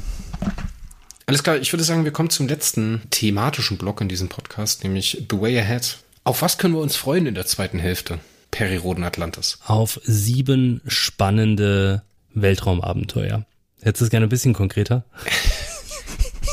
[1.25, 5.25] Alles klar, ich würde sagen, wir kommen zum letzten thematischen Block in diesem Podcast, nämlich
[5.29, 5.97] The Way Ahead.
[6.23, 8.19] Auf was können wir uns freuen in der zweiten Hälfte?
[8.51, 9.59] Periroden Atlantis.
[9.65, 12.03] Auf sieben spannende
[12.33, 13.45] Weltraumabenteuer.
[13.81, 15.03] Hättest du es gerne ein bisschen konkreter?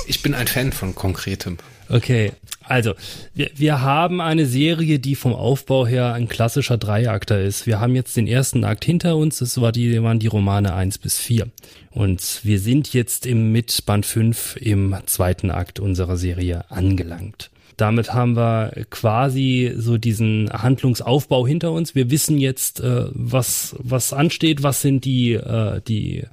[0.06, 1.56] Ich bin ein Fan von Konkretem.
[1.88, 2.94] Okay, also
[3.34, 7.66] wir, wir haben eine Serie, die vom Aufbau her ein klassischer Dreiakter ist.
[7.66, 10.98] Wir haben jetzt den ersten Akt hinter uns, das war die, waren die Romane eins
[10.98, 11.48] bis vier.
[11.90, 17.50] Und wir sind jetzt im mit Band 5 im zweiten Akt unserer Serie angelangt.
[17.76, 21.94] Damit haben wir quasi so diesen Handlungsaufbau hinter uns.
[21.94, 26.24] Wir wissen jetzt, äh, was, was ansteht, was sind die, äh, die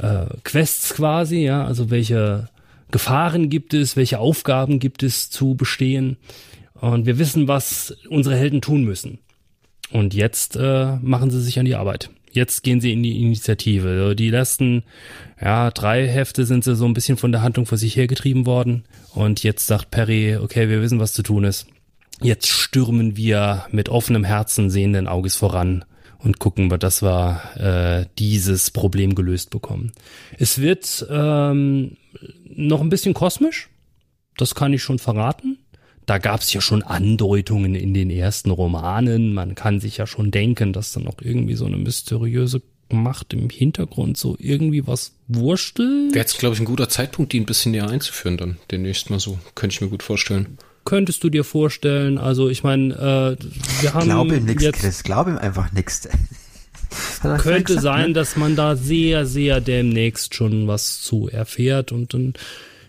[0.00, 2.48] äh, Quests quasi, ja, also welche
[2.90, 6.16] Gefahren gibt es, welche Aufgaben gibt es zu bestehen.
[6.74, 9.18] Und wir wissen, was unsere Helden tun müssen.
[9.90, 12.10] Und jetzt äh, machen sie sich an die Arbeit.
[12.32, 14.14] Jetzt gehen sie in die Initiative.
[14.14, 14.84] Die letzten
[15.40, 18.84] ja, drei Hefte sind sie so ein bisschen von der Handlung vor sich hergetrieben worden.
[19.12, 21.66] Und jetzt sagt Perry, okay, wir wissen, was zu tun ist.
[22.22, 25.84] Jetzt stürmen wir mit offenem Herzen, sehenden Auges voran
[26.22, 29.92] und gucken wir, dass wir äh, dieses Problem gelöst bekommen.
[30.38, 31.96] Es wird ähm,
[32.44, 33.68] noch ein bisschen kosmisch,
[34.36, 35.58] das kann ich schon verraten.
[36.06, 39.32] Da gab es ja schon Andeutungen in den ersten Romanen.
[39.32, 42.62] Man kann sich ja schon denken, dass da noch irgendwie so eine mysteriöse
[42.92, 46.12] Macht im Hintergrund so irgendwie was wurstelt.
[46.12, 49.20] Wäre jetzt, glaube ich, ein guter Zeitpunkt, die ein bisschen näher einzuführen dann demnächst mal
[49.20, 49.38] so.
[49.54, 52.18] Könnte ich mir gut vorstellen könntest du dir vorstellen?
[52.18, 56.08] Also ich meine, äh, wir haben glaub ihm jetzt, Chris, glaub ihm einfach nichts.
[57.22, 58.12] könnte gesagt, sein, ne?
[58.14, 62.34] dass man da sehr, sehr demnächst schon was zu erfährt und dann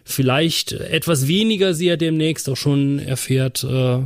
[0.03, 3.99] vielleicht etwas weniger sehr demnächst auch schon erfährt, äh,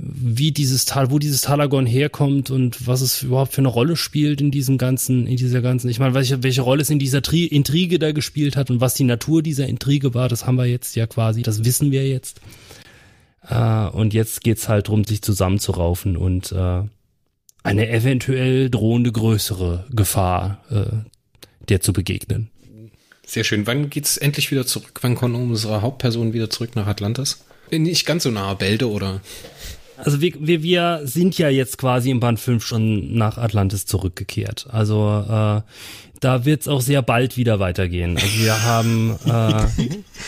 [0.00, 4.40] wie dieses Tal, wo dieses Talagon herkommt und was es überhaupt für eine Rolle spielt
[4.40, 7.46] in diesem ganzen, in dieser ganzen, ich meine, welche, welche Rolle es in dieser Tri
[7.46, 10.94] Intrige da gespielt hat und was die Natur dieser Intrige war, das haben wir jetzt
[10.94, 12.40] ja quasi, das wissen wir jetzt.
[13.48, 16.82] Äh, und jetzt geht's halt drum, sich zusammenzuraufen und äh,
[17.62, 21.08] eine eventuell drohende größere Gefahr äh,
[21.68, 22.50] der zu begegnen.
[23.26, 23.66] Sehr schön.
[23.66, 25.00] Wann geht's endlich wieder zurück?
[25.02, 27.44] Wann kommen unsere Hauptpersonen wieder zurück nach Atlantis?
[27.70, 29.20] Nicht ganz so nah, Bälde oder?
[30.04, 34.66] Also wir, wir, wir sind ja jetzt quasi im Band 5 schon nach Atlantis zurückgekehrt.
[34.70, 35.62] Also äh,
[36.20, 38.16] da wird's auch sehr bald wieder weitergehen.
[38.16, 39.66] Also wir haben äh,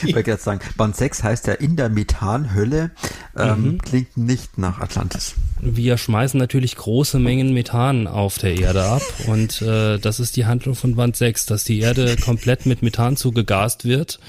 [0.03, 2.91] ich wollte gerade sagen, Band 6 heißt ja in der Methanhölle,
[3.37, 3.79] ähm, mhm.
[3.79, 5.35] klingt nicht nach Atlantis.
[5.61, 10.47] Wir schmeißen natürlich große Mengen Methan auf der Erde ab und äh, das ist die
[10.47, 14.21] Handlung von Band 6, dass die Erde komplett mit Methan zugegast wird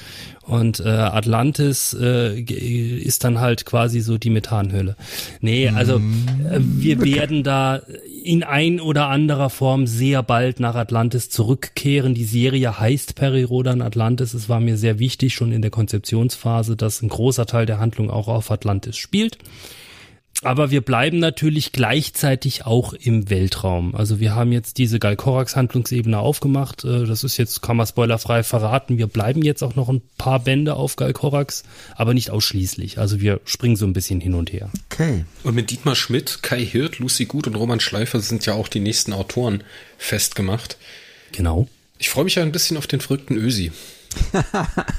[0.52, 4.98] und äh, Atlantis äh, ist dann halt quasi so die Methanhöhle.
[5.40, 7.80] Nee, also äh, wir werden da
[8.22, 12.14] in ein oder anderer Form sehr bald nach Atlantis zurückkehren.
[12.16, 14.34] Die Serie heißt Perirodan Atlantis.
[14.34, 18.10] Es war mir sehr wichtig, schon in der Konzeptionsphase, dass ein großer Teil der Handlung
[18.10, 19.38] auch auf Atlantis spielt.
[20.44, 23.94] Aber wir bleiben natürlich gleichzeitig auch im Weltraum.
[23.94, 26.84] Also wir haben jetzt diese Galkorax-Handlungsebene aufgemacht.
[26.84, 28.98] Äh, das ist jetzt, kann man spoilerfrei verraten.
[28.98, 31.64] Wir bleiben jetzt auch noch ein paar Bände auf Galkorax,
[31.96, 32.98] aber nicht ausschließlich.
[32.98, 34.72] Also wir springen so ein bisschen hin und her.
[34.92, 35.26] Okay.
[35.44, 38.80] Und mit Dietmar Schmidt, Kai Hirt, Lucy Gut und Roman Schleifer sind ja auch die
[38.80, 39.64] nächsten Autoren
[40.00, 40.78] festgemacht.
[41.34, 41.68] Genau.
[42.00, 43.72] Ich freue mich ja ein bisschen auf den verrückten Ösi.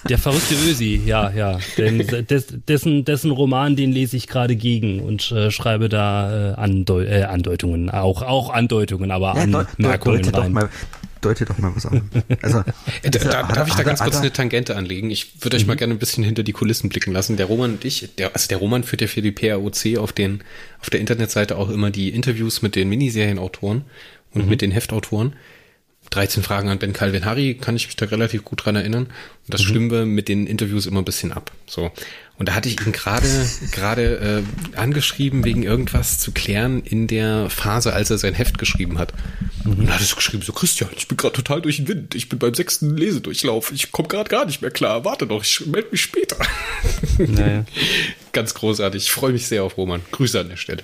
[0.08, 1.58] Der verrückte Ösi, ja, ja.
[1.76, 6.54] Denn des, dessen, dessen Roman, den lese ich gerade gegen und äh, schreibe da äh,
[6.54, 10.42] Andeu äh, Andeutungen, auch, auch Andeutungen, aber ja, Anmerkungen deut, rein.
[10.42, 10.68] Doch mal,
[11.20, 12.10] deute doch mal was an.
[12.42, 12.60] Also,
[13.02, 15.10] äh, da, da, darf ich da ganz kurz eine Tangente anlegen?
[15.10, 15.78] Ich würde euch mal mhm.
[15.78, 17.36] gerne ein bisschen hinter die Kulissen blicken lassen.
[17.36, 20.42] Der Roman und ich, der, also der Roman führt ja für die PAOC auf, den,
[20.80, 23.84] auf der Internetseite auch immer die Interviews mit den Miniserienautoren
[24.32, 24.48] und mhm.
[24.48, 25.34] mit den Heftautoren.
[26.14, 29.04] 13 Fragen an Ben Calvin Harry kann ich mich da relativ gut dran erinnern.
[29.04, 29.14] Und
[29.48, 29.66] das mhm.
[29.66, 31.50] stimmen wir mit den Interviews immer ein bisschen ab.
[31.66, 31.90] So.
[32.38, 33.26] Und da hatte ich ihn gerade
[33.72, 34.42] gerade
[34.74, 39.12] äh, angeschrieben, wegen irgendwas zu klären in der Phase, als er sein Heft geschrieben hat.
[39.64, 39.72] Mhm.
[39.72, 42.14] Und da hat er so geschrieben, so Christian, ich bin gerade total durch den Wind.
[42.14, 43.72] Ich bin beim sechsten Lesedurchlauf.
[43.72, 45.04] Ich komme gerade gar nicht mehr klar.
[45.04, 46.36] Warte doch, ich melde mich später.
[47.18, 47.64] Naja.
[48.32, 49.04] Ganz großartig.
[49.04, 50.00] Ich freue mich sehr auf Roman.
[50.10, 50.82] Grüße an der Stelle.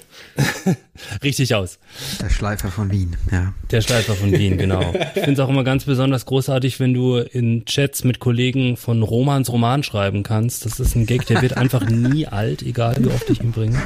[1.23, 1.79] Richtig aus.
[2.21, 3.55] Der Schleifer von Wien, ja.
[3.71, 4.93] Der Schleifer von Wien, genau.
[4.93, 9.03] Ich finde es auch immer ganz besonders großartig, wenn du in Chats mit Kollegen von
[9.03, 10.67] Romans Roman schreiben kannst.
[10.67, 13.81] Das ist ein Gag, der wird einfach nie alt, egal wie oft ich ihn bringe.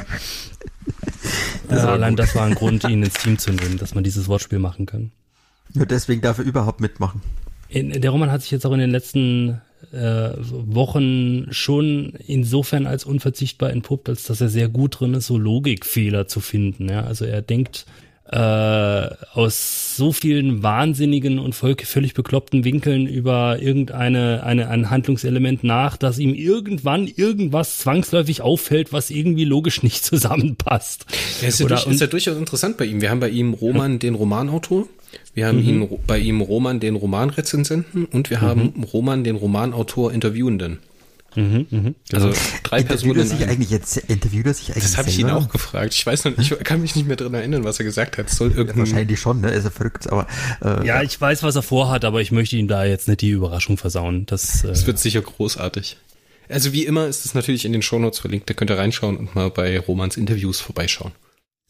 [1.69, 4.59] Äh, allein das war ein Grund, ihn ins Team zu nehmen, dass man dieses Wortspiel
[4.59, 5.11] machen kann.
[5.73, 7.21] Nur deswegen darf er überhaupt mitmachen.
[7.69, 9.61] In, der Roman hat sich jetzt auch in den letzten
[9.93, 15.37] äh, Wochen schon insofern als unverzichtbar entpuppt, als dass er sehr gut drin ist, so
[15.37, 16.89] Logikfehler zu finden.
[16.89, 17.03] Ja?
[17.03, 17.85] Also er denkt
[18.31, 25.97] äh, aus so vielen wahnsinnigen und völlig bekloppten Winkeln über irgendeine eine, ein Handlungselement nach,
[25.97, 31.05] dass ihm irgendwann irgendwas zwangsläufig auffällt, was irgendwie logisch nicht zusammenpasst.
[31.41, 33.01] Ja, ist, ja Oder, durch, ist ja durchaus interessant bei ihm.
[33.01, 34.87] Wir haben bei ihm Roman, den Romanautor.
[35.35, 35.69] Wir haben mhm.
[35.69, 38.41] ihn, bei ihm Roman, den Romanrezensenten und wir mhm.
[38.41, 40.79] haben Roman, den Romanautor Interviewenden.
[41.35, 42.39] Mhm, mh, also genau.
[42.63, 43.19] drei interviewt Personen.
[43.19, 45.93] Er sich eigentlich jetzt, interviewt er sich eigentlich Das habe ich ihn auch gefragt.
[45.93, 48.29] Ich weiß noch, ich kann mich nicht mehr dran erinnern, was er gesagt hat.
[48.29, 49.51] Soll irgendein Wahrscheinlich schon, ne?
[49.51, 50.27] Ist er verrückt, aber.
[50.63, 53.29] Äh, ja, ich weiß, was er vorhat, aber ich möchte ihm da jetzt nicht die
[53.29, 54.25] Überraschung versauen.
[54.25, 55.97] Das, äh, das wird sicher großartig.
[56.49, 58.49] Also wie immer ist es natürlich in den Shownotes verlinkt.
[58.49, 61.11] Da könnt ihr reinschauen und mal bei Romans Interviews vorbeischauen.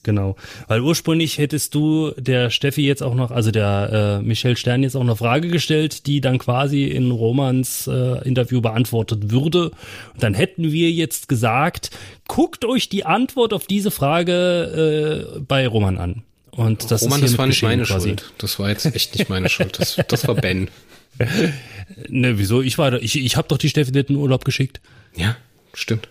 [0.04, 0.36] Genau,
[0.68, 4.95] weil ursprünglich hättest du der Steffi jetzt auch noch, also der äh, Michelle Stern jetzt
[4.97, 9.70] auch eine Frage gestellt, die dann quasi in Romans äh, Interview beantwortet würde.
[10.14, 11.89] Und dann hätten wir jetzt gesagt,
[12.28, 16.24] guckt euch die Antwort auf diese Frage äh, bei Roman an.
[16.51, 18.10] Und das Roman, ist das war nicht meine quasi.
[18.10, 18.34] Schuld.
[18.38, 19.80] Das war jetzt echt nicht meine Schuld.
[19.80, 20.70] Das, das war Ben.
[22.10, 22.62] ne, wieso?
[22.62, 24.82] Ich war, ich, ich habe doch die Steffi in den Urlaub geschickt.
[25.16, 25.38] Ja,
[25.74, 26.10] stimmt.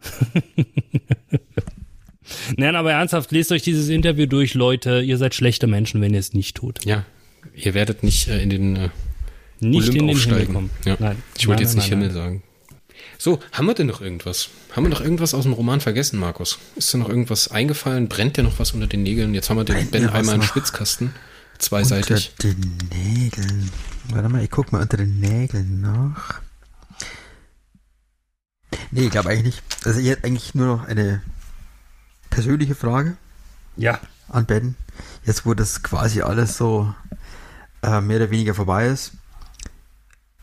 [2.56, 5.00] Nein, aber ernsthaft, lest euch dieses Interview durch, Leute.
[5.00, 6.84] Ihr seid schlechte Menschen, wenn ihr es nicht tut.
[6.84, 7.04] Ja,
[7.54, 8.88] ihr werdet nicht äh, in den äh,
[9.60, 10.38] nicht Olymp in den aufsteigen.
[10.38, 10.70] Himmel kommen.
[10.84, 10.96] Ja.
[10.98, 11.22] Nein.
[11.36, 12.16] Ich wollte jetzt nicht nein, Himmel nein.
[12.16, 12.42] sagen.
[13.18, 14.48] So, haben wir denn noch irgendwas?
[14.72, 16.58] Haben wir noch irgendwas aus dem Roman vergessen, Markus?
[16.76, 18.08] Ist dir noch irgendwas eingefallen?
[18.08, 19.34] Brennt dir noch was unter den Nägeln?
[19.34, 21.14] Jetzt haben wir den Ben einmal im Schwitzkasten.
[21.58, 22.32] Zweiseitig.
[22.42, 23.70] Unter den Nägeln.
[24.10, 26.40] Warte mal, ich guck mal unter den Nägeln nach.
[28.90, 29.62] Nee, ich glaube eigentlich nicht.
[29.84, 31.22] Also ihr habt eigentlich nur noch eine
[32.34, 33.16] persönliche Frage.
[33.76, 34.00] Ja.
[34.28, 34.74] An Ben.
[35.24, 36.92] Jetzt, wo das quasi alles so
[37.82, 39.12] äh, mehr oder weniger vorbei ist,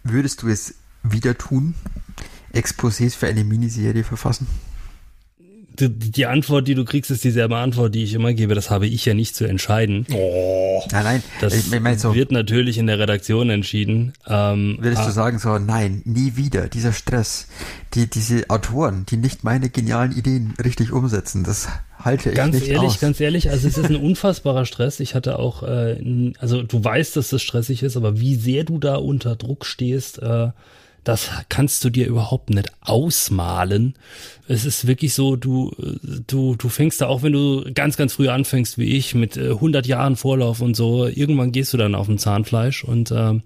[0.04, 1.76] würdest du es wieder tun?
[2.54, 4.48] Exposés für eine Miniserie verfassen?
[5.90, 8.56] Die, die, Antwort, die du kriegst, ist dieselbe Antwort, die ich immer gebe.
[8.56, 10.06] Das habe ich ja nicht zu entscheiden.
[10.12, 10.84] Oh.
[10.92, 11.24] Nein, nein.
[11.40, 14.14] Das ich mein so, wird natürlich in der Redaktion entschieden.
[14.28, 17.48] Ähm, würdest ah, du sagen so, nein, nie wieder, dieser Stress.
[17.94, 21.68] Die, diese Autoren, die nicht meine genialen Ideen richtig umsetzen, das
[22.00, 23.00] halte ich ganz nicht ehrlich, aus.
[23.00, 25.00] Ganz ehrlich, also es ist ein unfassbarer Stress.
[25.00, 28.78] Ich hatte auch, äh, also du weißt, dass das stressig ist, aber wie sehr du
[28.80, 30.50] da unter Druck stehst, äh,
[31.04, 33.96] das kannst du dir überhaupt nicht ausmalen.
[34.48, 35.72] Es ist wirklich so, du,
[36.28, 39.86] du, du fängst da auch, wenn du ganz, ganz früh anfängst, wie ich, mit 100
[39.86, 43.40] äh, Jahren Vorlauf und so, irgendwann gehst du dann auf dem Zahnfleisch und äh,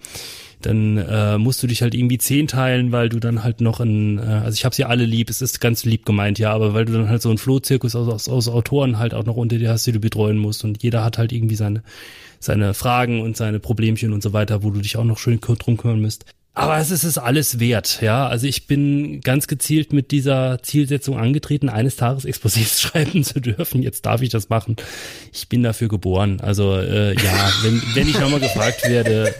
[0.61, 4.17] dann äh, musst du dich halt irgendwie zehn teilen, weil du dann halt noch ein,
[4.17, 6.85] äh, also ich habe sie alle lieb, es ist ganz lieb gemeint, ja, aber weil
[6.85, 9.69] du dann halt so einen Flohzirkus aus, aus, aus Autoren halt auch noch unter dir
[9.69, 11.83] hast, die du betreuen musst und jeder hat halt irgendwie seine
[12.39, 15.77] seine Fragen und seine Problemchen und so weiter, wo du dich auch noch schön drum
[15.77, 16.25] kümmern müsst.
[16.55, 18.27] Aber es ist es alles wert, ja.
[18.27, 23.83] Also ich bin ganz gezielt mit dieser Zielsetzung angetreten, eines Tages Exposés schreiben zu dürfen.
[23.83, 24.77] Jetzt darf ich das machen.
[25.33, 26.39] Ich bin dafür geboren.
[26.39, 29.35] Also äh, ja, wenn, wenn ich nochmal gefragt werde,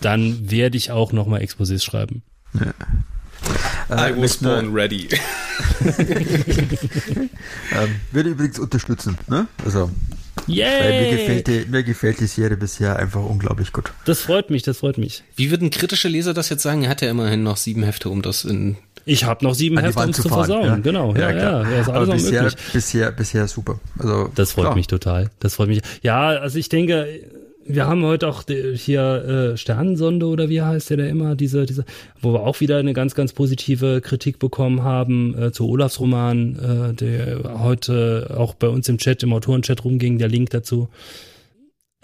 [0.00, 2.22] dann werde ich auch nochmal Exposés schreiben.
[2.54, 2.74] Ja.
[3.88, 5.08] I äh, was born ready.
[5.86, 6.00] ähm,
[8.10, 9.46] würde übrigens unterstützen, ne?
[9.64, 9.88] Also
[10.46, 11.10] Yay!
[11.10, 13.92] Mir gefällt, die, mir gefällt die Serie bisher einfach unglaublich gut.
[14.04, 15.24] Das freut mich, das freut mich.
[15.34, 16.84] Wie würden kritische Leser das jetzt sagen?
[16.84, 18.76] Er hat ja immerhin noch sieben Hefte, um das in.
[19.04, 20.64] Ich habe noch sieben Hefte, um es zu versauen.
[20.64, 20.76] Ja.
[20.76, 21.70] Genau, ja, ja, ja.
[21.70, 23.78] ja ist alles Aber bisher, bisher, bisher super.
[23.98, 24.74] Also, das freut klar.
[24.76, 25.30] mich total.
[25.40, 25.80] Das freut mich.
[26.02, 27.06] Ja, also ich denke,
[27.68, 31.84] wir haben heute auch hier äh, Sternensonde oder wie heißt der da immer, diese, diese,
[32.20, 36.56] wo wir auch wieder eine ganz, ganz positive Kritik bekommen haben äh, zu Olafs Roman,
[36.56, 40.88] äh, der heute auch bei uns im Chat, im Autorenchat rumging, der Link dazu.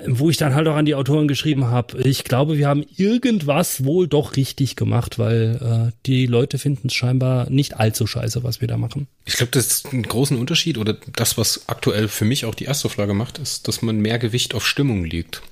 [0.04, 3.84] Wo ich dann halt auch an die Autoren geschrieben habe, ich glaube, wir haben irgendwas
[3.84, 8.60] wohl doch richtig gemacht, weil äh, die Leute finden es scheinbar nicht allzu scheiße, was
[8.60, 9.06] wir da machen.
[9.26, 12.64] Ich glaube, das ist ein großen Unterschied oder das, was aktuell für mich auch die
[12.64, 15.42] erste Flagge macht, ist, dass man mehr Gewicht auf Stimmung legt.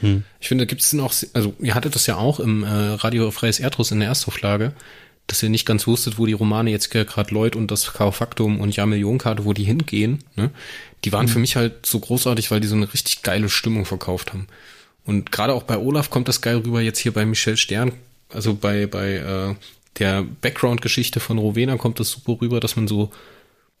[0.00, 0.24] Hm.
[0.40, 3.30] Ich finde, da gibt es noch, also ihr hattet das ja auch im äh, Radio
[3.30, 4.72] Freies Erdruss in der Erstauflage,
[5.26, 8.76] dass ihr nicht ganz wusstet, wo die Romane jetzt gerade Lloyd und das Faktum und
[8.76, 10.22] Ja Millionenkarte, wo die hingehen.
[10.36, 10.50] Ne?
[11.04, 11.32] Die waren hm.
[11.32, 14.46] für mich halt so großartig, weil die so eine richtig geile Stimmung verkauft haben.
[15.06, 17.92] Und gerade auch bei Olaf kommt das geil rüber, jetzt hier bei Michel Stern,
[18.30, 19.54] also bei, bei äh,
[19.98, 23.10] der Background-Geschichte von Rowena kommt das super rüber, dass man so,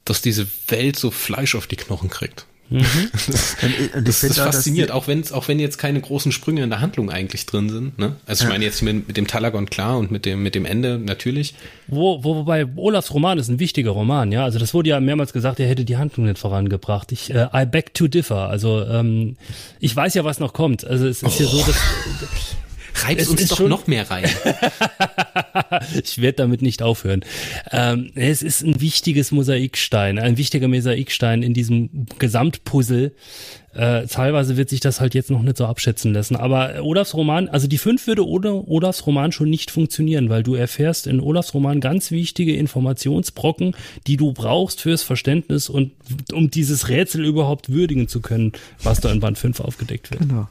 [0.04, 2.46] dass diese Welt so Fleisch auf die Knochen kriegt.
[2.70, 2.80] Mhm.
[3.62, 6.80] und, und das, das fasziniert, auch wenn auch wenn jetzt keine großen Sprünge in der
[6.80, 7.98] Handlung eigentlich drin sind.
[7.98, 8.16] Ne?
[8.26, 10.98] Also ich meine jetzt mit, mit dem Talagon klar und mit dem mit dem Ende
[10.98, 11.54] natürlich.
[11.86, 14.44] Wo, wo, wobei Olafs Roman ist ein wichtiger Roman, ja.
[14.44, 17.12] Also das wurde ja mehrmals gesagt, er hätte die Handlung nicht vorangebracht.
[17.12, 18.48] Ich äh, I beg to differ.
[18.48, 19.36] Also ähm,
[19.80, 20.86] ich weiß ja, was noch kommt.
[20.86, 21.42] Also es ist oh.
[21.42, 21.76] ja so, dass
[22.94, 24.24] Reib es uns doch schon, noch mehr rein.
[26.02, 27.24] ich werde damit nicht aufhören.
[27.72, 33.12] Ähm, es ist ein wichtiges Mosaikstein, ein wichtiger Mosaikstein in diesem Gesamtpuzzle.
[33.74, 36.36] Äh, teilweise wird sich das halt jetzt noch nicht so abschätzen lassen.
[36.36, 40.54] Aber Olafs Roman, also die fünf würde ohne Olafs Roman schon nicht funktionieren, weil du
[40.54, 43.74] erfährst in Olafs Roman ganz wichtige Informationsbrocken,
[44.06, 45.90] die du brauchst fürs Verständnis und
[46.32, 50.20] um dieses Rätsel überhaupt würdigen zu können, was da in Band 5 aufgedeckt wird.
[50.20, 50.46] Genau.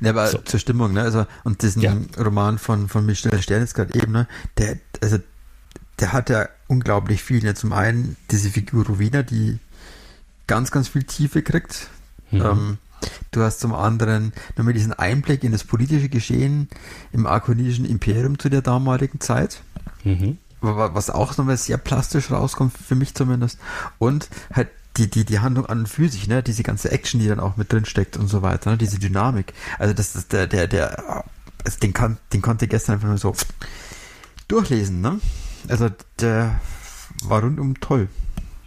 [0.00, 0.38] Ne, aber so.
[0.38, 1.02] zur Stimmung, ne?
[1.02, 1.96] Also, und diesen ja.
[2.18, 4.26] Roman von, von Michel Stern ist gerade eben, ne?
[4.58, 5.18] Der, also,
[6.00, 7.42] der hat ja unglaublich viel.
[7.42, 7.54] Ne?
[7.54, 9.58] Zum einen diese Figur Rowena, die
[10.46, 11.88] ganz, ganz viel Tiefe kriegt.
[12.30, 12.42] Mhm.
[12.42, 12.78] Ähm,
[13.30, 16.68] du hast zum anderen nochmal diesen Einblick in das politische Geschehen
[17.12, 19.62] im arkonischen Imperium zu der damaligen Zeit.
[20.04, 20.38] Mhm.
[20.60, 23.58] Was auch nochmal sehr plastisch rauskommt, für mich zumindest.
[23.98, 27.28] Und halt die, die, die Handlung an und für sich, ne, diese ganze Action, die
[27.28, 29.52] dann auch mit drin steckt und so weiter, ne, diese Dynamik.
[29.78, 31.24] Also das ist der, der, der,
[31.64, 33.34] also den, kann, den konnte ich gestern einfach nur so
[34.48, 35.20] durchlesen, ne?
[35.68, 35.88] Also
[36.20, 36.60] der
[37.24, 38.08] war rundum toll.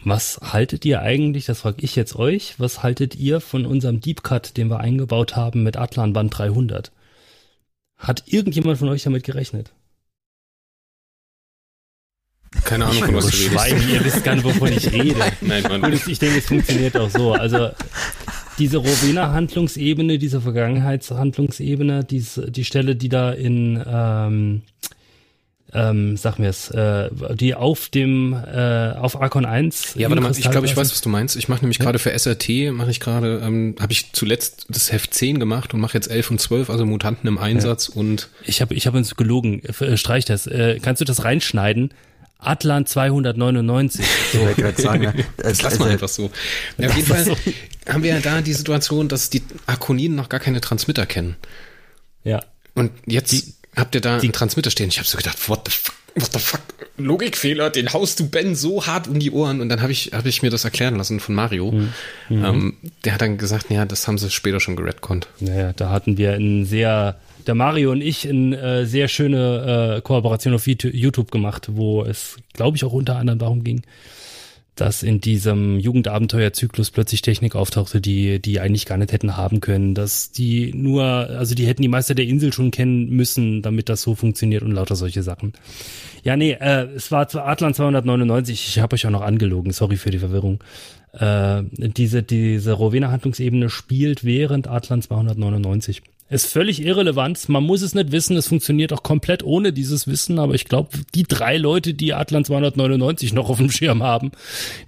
[0.03, 4.23] Was haltet ihr eigentlich, das frage ich jetzt euch, was haltet ihr von unserem Deep
[4.23, 6.91] Cut, den wir eingebaut haben mit Atlan Band 300?
[7.97, 9.73] Hat irgendjemand von euch damit gerechnet?
[12.63, 13.89] Keine Ahnung, von was du redest.
[13.89, 15.15] Ihr wisst gar nicht, wovon ich rede.
[15.41, 15.93] Nein, Mann.
[15.93, 17.33] ich denke, es funktioniert auch so.
[17.33, 17.69] Also
[18.59, 24.61] diese Rowena-Handlungsebene, diese Vergangenheitshandlungsebene, diese, die Stelle, die da in, ähm,
[25.73, 29.95] ähm, sag mir es, äh, die auf dem, äh, auf Archon 1.
[29.95, 31.35] Ja, warte mal, ich glaube, ich weiß, was du meinst.
[31.35, 31.85] Ich mache nämlich ja?
[31.85, 35.81] gerade für SRT, mache ich gerade, ähm, habe ich zuletzt das Heft 10 gemacht und
[35.81, 37.99] mache jetzt 11 und 12, also Mutanten im Einsatz ja.
[37.99, 38.29] und.
[38.45, 40.47] Ich habe ich hab uns gelogen, äh, streich das.
[40.47, 41.91] Äh, kannst du das reinschneiden?
[42.39, 44.05] Atlan 299.
[44.33, 44.47] So.
[44.49, 45.13] Ich sagen, ja.
[45.37, 46.31] das lass mal einfach so.
[46.77, 47.35] Ja, auf jeden Fall
[47.87, 51.35] haben wir ja da die Situation, dass die Akoniden noch gar keine Transmitter kennen.
[52.23, 52.41] Ja.
[52.75, 54.89] Und jetzt die, habt ihr da die, einen Transmitter stehen.
[54.89, 55.96] Ich habe so gedacht, what the fuck?
[56.21, 56.61] What the fuck,
[56.97, 59.61] Logikfehler, den haust du Ben so hart um die Ohren.
[59.61, 61.71] Und dann habe ich, hab ich mir das erklären lassen von Mario.
[61.71, 61.93] Mhm.
[62.29, 65.27] Ähm, der hat dann gesagt, ja, das haben sie später schon geredconnt.
[65.39, 70.01] Naja, da hatten wir ein sehr, der Mario und ich eine äh, sehr schöne äh,
[70.01, 73.83] Kooperation auf YouTube gemacht, wo es, glaube ich, auch unter anderem darum ging,
[74.81, 79.93] dass in diesem Jugendabenteuerzyklus plötzlich Technik auftauchte, die die eigentlich gar nicht hätten haben können,
[79.93, 84.01] dass die nur, also die hätten die Meister der Insel schon kennen müssen, damit das
[84.01, 85.53] so funktioniert und lauter solche Sachen.
[86.23, 89.97] Ja, nee, äh, es war zu Atlan 299, ich habe euch auch noch angelogen, sorry
[89.97, 90.63] für die Verwirrung.
[91.13, 96.01] Äh, diese diese Rowena Handlungsebene spielt während Atlan 299.
[96.29, 97.47] Ist völlig irrelevant.
[97.47, 98.35] Man muss es nicht wissen.
[98.35, 100.39] Es funktioniert auch komplett ohne dieses Wissen.
[100.39, 104.31] Aber ich glaube, die drei Leute, die Atlan 299 noch auf dem Schirm haben,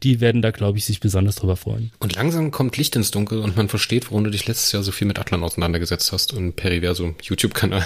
[0.03, 1.91] die werden da, glaube ich, sich besonders drüber freuen.
[1.99, 4.91] Und langsam kommt Licht ins Dunkel und man versteht, warum du dich letztes Jahr so
[4.91, 7.85] viel mit Atlan auseinandergesetzt hast und Periversum YouTube-Kanal.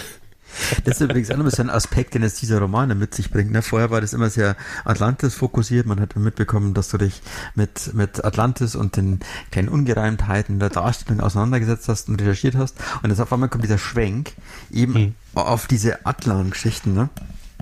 [0.86, 3.52] Das ist übrigens auch noch so ein Aspekt, den jetzt dieser Roman mit sich bringt.
[3.52, 3.62] Ne?
[3.62, 5.86] Vorher war das immer sehr Atlantis fokussiert.
[5.86, 7.22] Man hat mitbekommen, dass du dich
[7.56, 9.20] mit, mit Atlantis und den
[9.52, 12.78] kleinen Ungereimtheiten der Darstellung auseinandergesetzt hast und recherchiert hast.
[13.02, 14.34] Und jetzt auf einmal kommt dieser Schwenk
[14.72, 15.16] eben hm.
[15.36, 16.94] auf diese Atlan-Geschichten.
[16.94, 17.10] Ne?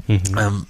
[0.08, 0.22] Mhm.
[0.38, 0.66] Ähm,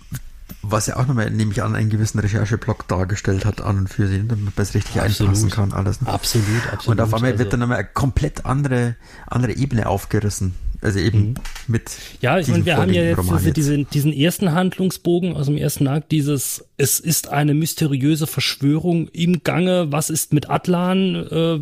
[0.63, 4.07] was ja auch nochmal, nehme ich an, einen gewissen Rechercheblock dargestellt hat an und für
[4.07, 5.30] sie, damit man es richtig absolut.
[5.30, 6.01] einpassen kann, alles.
[6.01, 6.07] Ne?
[6.07, 6.88] Absolut, absolut.
[6.88, 8.95] Und auf einmal also, wird dann nochmal eine komplett andere,
[9.28, 10.53] andere Ebene aufgerissen.
[10.82, 11.34] Also eben mhm.
[11.67, 11.91] mit.
[12.21, 13.57] Ja, ich meine, wir haben ja jetzt, jetzt.
[13.57, 19.43] Diesen, diesen ersten Handlungsbogen aus dem ersten Akt, dieses, es ist eine mysteriöse Verschwörung im
[19.43, 21.59] Gange, was ist mit Atlan, äh,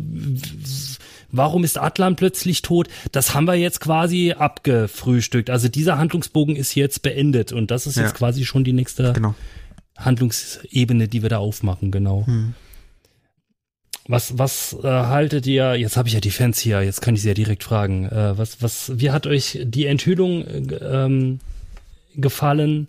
[1.30, 2.88] warum ist Atlan plötzlich tot?
[3.12, 5.50] Das haben wir jetzt quasi abgefrühstückt.
[5.50, 8.04] Also dieser Handlungsbogen ist jetzt beendet und das ist ja.
[8.04, 9.34] jetzt quasi schon die nächste genau.
[9.98, 12.26] Handlungsebene, die wir da aufmachen, genau.
[12.26, 12.54] Hm.
[14.10, 17.22] Was, was äh, haltet ihr, jetzt habe ich ja die Fans hier, jetzt kann ich
[17.22, 21.38] sie ja direkt fragen, äh, was, was, wie hat euch die Enthüllung äh, ähm,
[22.16, 22.88] gefallen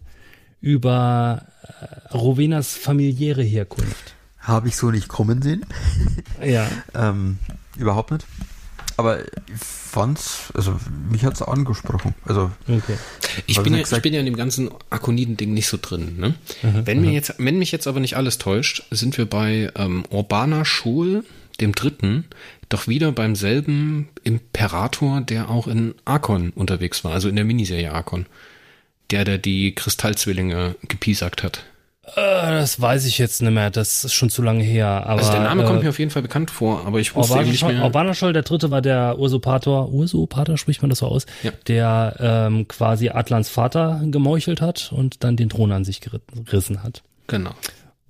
[0.61, 4.15] über äh, Rowenas familiäre Herkunft?
[4.39, 5.63] Habe ich so nicht kommen sehen.
[6.43, 6.67] ja.
[6.95, 7.37] ähm,
[7.77, 8.25] überhaupt nicht.
[9.01, 9.25] Aber ich
[9.57, 10.79] fand's, also
[11.09, 12.13] mich hat's angesprochen.
[12.23, 12.97] Also okay.
[13.47, 16.17] ich bin ja, ich bin ja in dem ganzen Akoniden-Ding nicht so drin.
[16.19, 16.35] Ne?
[16.61, 17.13] Mhm, wenn mir mhm.
[17.13, 21.23] jetzt, wenn mich jetzt aber nicht alles täuscht, sind wir bei ähm, Urbana Schul,
[21.59, 22.25] dem Dritten,
[22.69, 27.91] doch wieder beim selben Imperator, der auch in Arkon unterwegs war, also in der Miniserie
[27.91, 28.27] Arkon.
[29.09, 31.63] Der, der die Kristallzwillinge gepiesackt hat.
[32.03, 34.87] Äh, das weiß ich jetzt nicht mehr, das ist schon zu lange her.
[35.05, 37.43] Aber, also der Name äh, kommt mir auf jeden Fall bekannt vor, aber ich wusste
[37.43, 37.83] nicht mehr.
[37.83, 41.51] Orbanascholl, der dritte war der Usurpator, Usurpator spricht man das so aus, ja.
[41.67, 47.03] der ähm, quasi Atlans Vater gemeuchelt hat und dann den Thron an sich gerissen hat.
[47.27, 47.51] Genau.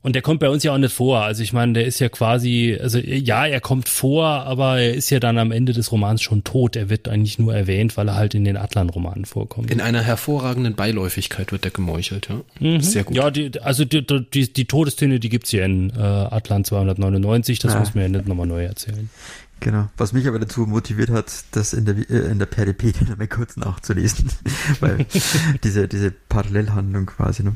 [0.04, 1.22] Und der kommt bei uns ja auch nicht vor.
[1.22, 5.12] Also ich meine, der ist ja quasi, also ja, er kommt vor, aber er ist
[5.12, 6.76] ja dann am Ende des Romans schon tot.
[6.76, 9.70] Er wird eigentlich nur erwähnt, weil er halt in den Atlan-Romanen vorkommt.
[9.70, 12.42] In einer hervorragenden Beiläufigkeit wird er gemeuchelt, ja.
[12.60, 12.82] Mhm.
[12.82, 13.16] Sehr gut.
[13.16, 17.74] Ja, die, also die, die, die Todesszene, die gibt's hier in äh, Atlan 299, das
[17.74, 17.80] ja.
[17.80, 19.10] muss mir ja nicht nochmal neu erzählen.
[19.62, 19.90] Genau.
[19.96, 23.56] Was mich aber dazu motiviert hat, das in der, äh, in der Peripedia nochmal kurz
[23.56, 24.30] nachzulesen.
[24.82, 25.06] Weil
[25.64, 27.56] diese, diese Parallelhandlung quasi, ne?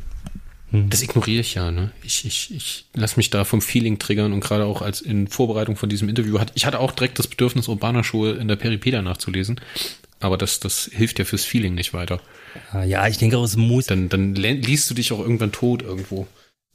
[0.75, 0.89] Hm.
[0.89, 1.91] Das ignoriere ich ja, ne?
[2.03, 5.77] Ich, ich, ich lasse mich da vom Feeling triggern und gerade auch als in Vorbereitung
[5.77, 9.01] von diesem Interview hat, ich hatte auch direkt das Bedürfnis, Urbana Schuhe in der Peripedia
[9.01, 9.59] nachzulesen.
[10.19, 12.19] Aber das, das hilft ja fürs Feeling nicht weiter.
[12.71, 13.85] Ah, ja, ich denke, es muss.
[13.85, 16.27] Dann, dann liest du dich auch irgendwann tot irgendwo.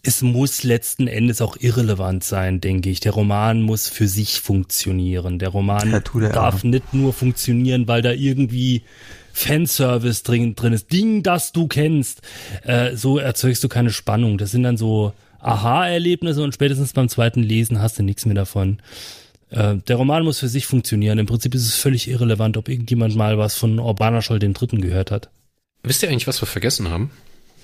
[0.02, 3.00] Es muss letzten Endes auch irrelevant sein, denke ich.
[3.00, 5.38] Der Roman muss für sich funktionieren.
[5.38, 8.82] Der Roman ja, darf nicht nur funktionieren, weil da irgendwie
[9.32, 12.22] Fanservice drin, drin ist, Ding, das du kennst,
[12.64, 14.38] äh, so erzeugst du keine Spannung.
[14.38, 18.78] Das sind dann so Aha-Erlebnisse und spätestens beim zweiten Lesen hast du nichts mehr davon.
[19.50, 21.18] Äh, der Roman muss für sich funktionieren.
[21.18, 24.80] Im Prinzip ist es völlig irrelevant, ob irgendjemand mal was von Urbana Scholl den Dritten
[24.80, 25.30] gehört hat.
[25.82, 27.10] Wisst ihr eigentlich, was wir vergessen haben?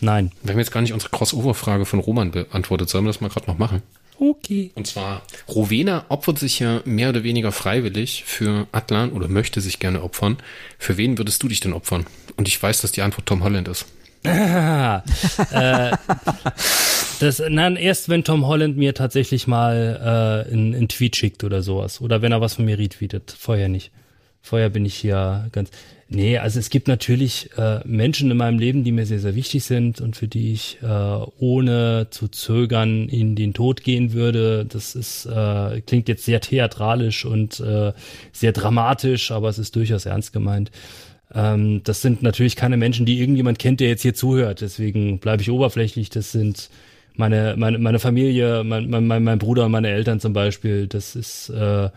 [0.01, 0.33] Nein.
[0.43, 2.89] Wir haben jetzt gar nicht unsere Crossover-Frage von Roman beantwortet.
[2.89, 3.83] Sollen wir das mal gerade noch machen?
[4.19, 4.71] Okay.
[4.75, 9.79] Und zwar, Rowena opfert sich ja mehr oder weniger freiwillig für Atlan oder möchte sich
[9.79, 10.39] gerne opfern.
[10.79, 12.07] Für wen würdest du dich denn opfern?
[12.37, 13.87] Und ich weiß, dass die Antwort Tom Holland ist.
[14.27, 15.01] äh,
[17.21, 22.01] das, nein, erst wenn Tom Holland mir tatsächlich mal äh, einen Tweet schickt oder sowas.
[22.01, 23.35] Oder wenn er was von mir retweetet.
[23.39, 23.93] Vorher nicht.
[24.43, 25.71] Vorher bin ich hier ganz.
[26.09, 29.65] Nee, also es gibt natürlich äh, Menschen in meinem Leben, die mir sehr, sehr wichtig
[29.65, 34.65] sind und für die ich äh, ohne zu zögern in den Tod gehen würde.
[34.65, 37.93] Das ist äh, klingt jetzt sehr theatralisch und äh,
[38.31, 40.71] sehr dramatisch, aber es ist durchaus ernst gemeint.
[41.35, 44.61] Ähm, das sind natürlich keine Menschen, die irgendjemand kennt, der jetzt hier zuhört.
[44.61, 46.09] Deswegen bleibe ich oberflächlich.
[46.11, 46.71] Das sind
[47.17, 50.87] meine, meine, meine Familie, mein, mein, mein Bruder, meine Eltern zum Beispiel.
[50.87, 51.91] Das ist äh,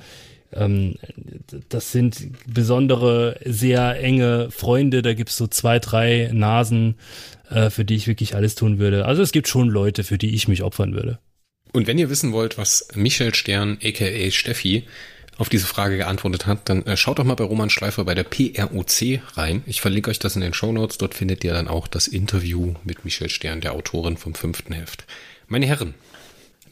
[0.53, 0.95] ähm,
[1.69, 5.01] das sind besondere, sehr enge Freunde.
[5.01, 6.95] Da gibt's so zwei, drei Nasen,
[7.49, 9.05] äh, für die ich wirklich alles tun würde.
[9.05, 11.19] Also es gibt schon Leute, für die ich mich opfern würde.
[11.71, 14.85] Und wenn ihr wissen wollt, was Michel Stern, aka Steffi,
[15.39, 18.25] auf diese Frage geantwortet hat, dann äh, schaut doch mal bei Roman Schleifer bei der
[18.25, 19.63] PROC rein.
[19.65, 20.97] Ich verlinke euch das in den Show Notes.
[20.97, 25.05] Dort findet ihr dann auch das Interview mit Michel Stern, der Autorin vom fünften Heft.
[25.47, 25.93] Meine Herren,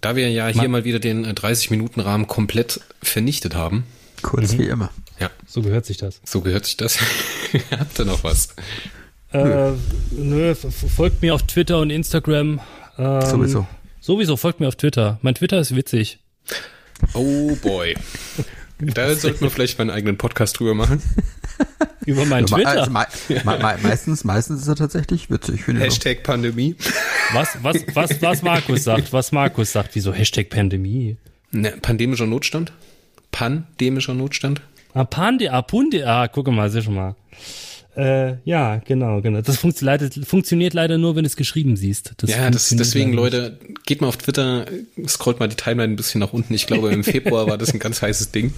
[0.01, 3.85] da wir ja hier mal wieder den 30-Minuten-Rahmen äh, komplett vernichtet haben.
[4.21, 4.59] Kurz mhm.
[4.59, 4.89] wie immer.
[5.19, 5.29] Ja.
[5.45, 6.21] So gehört sich das.
[6.25, 6.99] So gehört sich das.
[7.71, 8.49] Habt ihr noch was?
[9.31, 9.71] Äh,
[10.11, 12.59] nö, folgt mir auf Twitter und Instagram.
[12.97, 13.67] Ähm, sowieso.
[13.99, 15.19] Sowieso, folgt mir auf Twitter.
[15.21, 16.19] Mein Twitter ist witzig.
[17.13, 17.95] Oh boy.
[18.79, 21.01] Da sollten wir vielleicht mal einen eigenen Podcast drüber machen.
[22.05, 22.69] Über meinen Twitter.
[22.69, 25.67] Also, me me meistens, meistens ist er tatsächlich witzig.
[25.67, 26.75] Hashtag Pandemie.
[27.33, 31.17] Was, was, was, was Markus sagt, was Markus sagt, wieso Hashtag Pandemie?
[31.51, 32.71] Ne, pandemischer Notstand?
[33.31, 34.61] Pandemischer Notstand?
[34.93, 37.15] Ah, Pande, ah, Punde, ah, guck mal, sieh schon mal.
[37.97, 39.41] Äh, ja, genau, genau.
[39.41, 42.13] Das funktioniert leider nur, wenn du es geschrieben siehst.
[42.17, 44.67] Das ja, das, deswegen, Leute, geht mal auf Twitter,
[45.07, 46.53] scrollt mal die Timeline ein bisschen nach unten.
[46.53, 48.53] Ich glaube, im Februar war das ein ganz heißes Ding.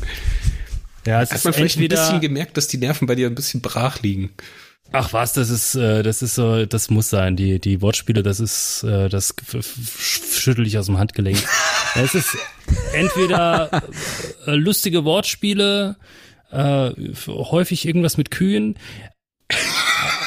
[1.05, 3.61] Ja, es Hat man vielleicht ein bisschen gemerkt, dass die Nerven bei dir ein bisschen
[3.61, 4.31] brach liegen.
[4.91, 7.35] Ach was, das ist, äh, das ist so, das muss sein.
[7.35, 9.35] Die, die Wortspiele, das ist, äh, das
[9.99, 11.37] schüttel ich aus dem Handgelenk.
[11.95, 12.37] es ist
[12.93, 13.83] entweder
[14.47, 15.95] äh, lustige Wortspiele,
[16.51, 16.91] äh,
[17.27, 18.75] häufig irgendwas mit Kühen,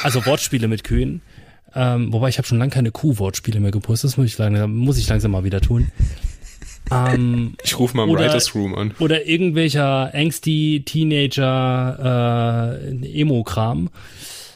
[0.03, 1.21] also Wortspiele mit Kühen.
[1.75, 4.11] Ähm, wobei ich habe schon lange keine Kuh-Wortspiele mehr gepostet.
[4.11, 5.91] Das muss ich, langsam, muss ich langsam mal wieder tun.
[6.91, 8.93] Ähm, ich rufe mal im oder, Writers Room an.
[8.99, 13.89] Oder irgendwelcher angsty Teenager äh, Emo-Kram.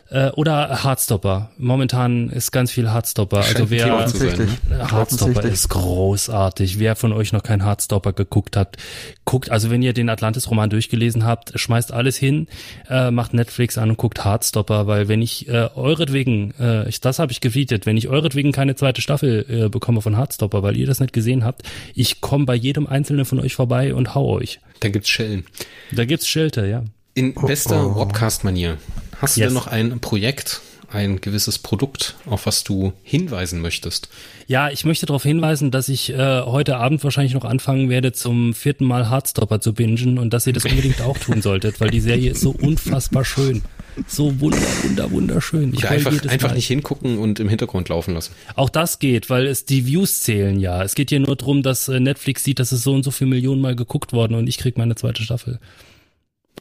[0.10, 1.52] Äh, oder Hardstopper.
[1.58, 3.40] Momentan ist ganz viel Hardstopper.
[3.40, 4.92] Also wer sein, ne?
[4.92, 6.80] Hardstopper ist großartig.
[6.80, 8.78] Wer von euch noch kein Hardstopper geguckt hat,
[9.26, 9.52] guckt.
[9.52, 12.48] Also wenn ihr den Atlantis-Roman durchgelesen habt, schmeißt alles hin,
[12.90, 17.20] äh, macht Netflix an und guckt Hardstopper, weil wenn ich äh, euretwegen, äh, ich, das
[17.20, 20.88] habe ich gefeatet, wenn ich euretwegen keine zweite Staffel äh, bekomme von Hardstopper, weil ihr
[20.88, 24.62] das nicht gesehen habt, ich komme bei jedem einzelnen von euch vorbei und hau euch.
[24.80, 25.46] Da gibt's Schellen.
[25.92, 26.84] Da gibt's Schelte, ja.
[27.14, 27.94] In bester oh, oh.
[28.06, 28.78] Podcast-Manier.
[29.20, 29.50] Hast du yes.
[29.50, 34.10] denn noch ein Projekt, ein gewisses Produkt, auf was du hinweisen möchtest?
[34.48, 38.54] Ja, ich möchte darauf hinweisen, dass ich äh, heute Abend wahrscheinlich noch anfangen werde, zum
[38.54, 42.00] vierten Mal Hardstopper zu bingen und dass ihr das unbedingt auch tun solltet, weil die
[42.00, 43.64] Serie ist so unfassbar schön.
[44.06, 45.74] So wunder, wunder, wunderschön.
[45.74, 48.34] Ich einfach einfach nicht hingucken und im Hintergrund laufen lassen.
[48.56, 50.84] Auch das geht, weil es die Views zählen ja.
[50.84, 53.32] Es geht hier nur darum, dass äh, Netflix sieht, dass es so und so viele
[53.32, 55.60] Millionen Mal geguckt worden und ich krieg meine zweite Staffel.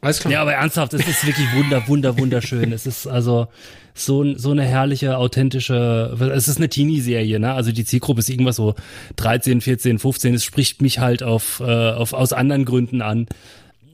[0.00, 0.32] Alles klar.
[0.32, 2.72] Ja, aber ernsthaft, es ist wirklich wunder, wunder, wunderschön.
[2.72, 3.48] es ist also
[3.94, 7.54] so, so eine herrliche, authentische, es ist eine Teenie-Serie, ne?
[7.54, 8.74] Also die Zielgruppe ist irgendwas so
[9.16, 10.34] 13, 14, 15.
[10.34, 13.26] Es spricht mich halt auf, äh, auf aus anderen Gründen an.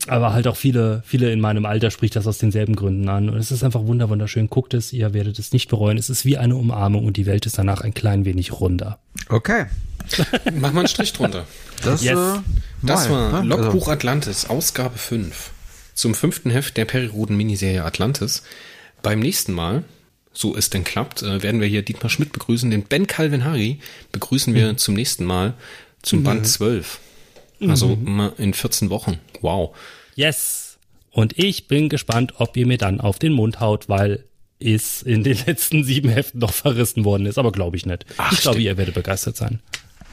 [0.08, 3.28] Aber halt auch viele, viele in meinem Alter spricht das aus denselben Gründen an.
[3.30, 4.48] Und es ist einfach wunder, wunderschön.
[4.48, 5.96] Guckt es, ihr werdet es nicht bereuen.
[5.96, 8.98] Es ist wie eine Umarmung und die Welt ist danach ein klein wenig runder.
[9.28, 9.66] Okay.
[10.52, 11.46] Mach mal einen Strich drunter.
[11.84, 12.18] Das, yes.
[12.18, 12.40] äh,
[12.82, 13.48] das war ne?
[13.48, 13.90] Logbuch also.
[13.92, 15.52] Atlantis, Ausgabe 5
[15.94, 18.42] zum fünften Heft der Periroden-Miniserie Atlantis.
[19.02, 19.84] Beim nächsten Mal,
[20.32, 22.70] so es denn klappt, äh, werden wir hier Dietmar Schmidt begrüßen.
[22.70, 23.78] Den Ben Calvin Harry
[24.12, 24.78] begrüßen wir mhm.
[24.78, 25.54] zum nächsten Mal
[26.02, 26.24] zum mhm.
[26.24, 27.00] Band 12.
[27.68, 28.32] Also mhm.
[28.38, 29.18] in 14 Wochen.
[29.40, 29.74] Wow.
[30.16, 30.78] Yes.
[31.10, 34.24] Und ich bin gespannt, ob ihr mir dann auf den Mund haut, weil
[34.58, 37.38] es in den letzten sieben Heften noch verrissen worden ist.
[37.38, 38.06] Aber glaube ich nicht.
[38.16, 39.60] Ach, ich glaube, ihr werdet begeistert sein.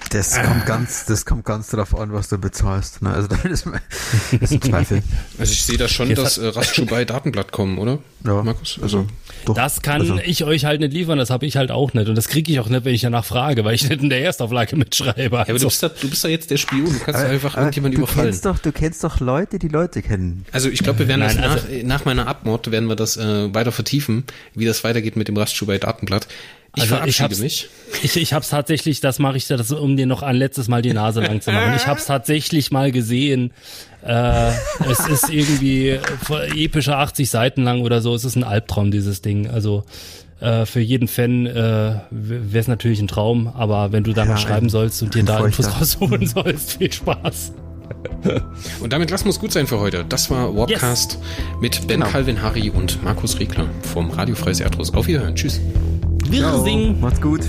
[0.10, 0.43] Das ah.
[0.43, 3.01] kommt ganz, das kommt ganz darauf an, was du bezahlst.
[3.01, 3.12] Ne?
[3.12, 3.68] Also da ist,
[4.39, 5.03] ist ein Zweifel.
[5.38, 7.99] Also ich sehe da schon, dass äh, Rastschubai Datenblatt kommen, oder?
[8.26, 8.80] Ja, Markus.
[8.82, 9.07] Also
[9.45, 9.53] doch.
[9.53, 10.20] Das kann also.
[10.24, 11.18] ich euch halt nicht liefern.
[11.18, 13.26] Das habe ich halt auch nicht und das kriege ich auch nicht, wenn ich danach
[13.26, 15.36] frage, weil ich nicht in der Erstauflage mitschreibe.
[15.36, 15.66] Ja, aber also.
[15.66, 16.86] du bist da, du bist da jetzt der Spion.
[16.86, 18.30] Du kannst aber, einfach irgendjemanden überfallen.
[18.30, 20.45] Kennst doch, du kennst doch Leute, die Leute kennen.
[20.51, 23.18] Also ich glaube, wir werden Nein, das also, nach, nach meiner Abmord werden wir das
[23.18, 24.24] äh, weiter vertiefen,
[24.55, 26.28] wie das weitergeht mit dem Rastschubai Datenblatt.
[26.76, 27.70] Ich also verabschiede ich mich.
[28.03, 30.82] Ich, ich habe es tatsächlich, das mache ich das, um dir noch ein letztes Mal
[30.82, 31.74] die Nase lang zu machen.
[31.76, 33.51] Ich habe es tatsächlich mal gesehen.
[34.05, 34.51] Äh,
[34.89, 35.99] es ist irgendwie
[36.55, 38.13] epische 80 Seiten lang oder so.
[38.13, 39.49] Es ist ein Albtraum, dieses Ding.
[39.49, 39.84] Also
[40.39, 44.32] äh, für jeden Fan äh, wäre es natürlich ein Traum, aber wenn du da ja,
[44.32, 47.53] noch schreiben sollst und dir da Infos rausholen sollst, viel Spaß.
[48.80, 50.05] Und damit lassen wir es gut sein für heute.
[50.07, 51.61] Das war Warpcast yes.
[51.61, 52.11] mit Ben genau.
[52.11, 54.93] Calvin Harry und Markus Regler vom Radio Freies Erdros.
[54.93, 55.36] Auf Wiederhören.
[55.36, 55.59] Tschüss.
[56.32, 56.99] Wirsing.
[57.01, 57.41] Macht's gut.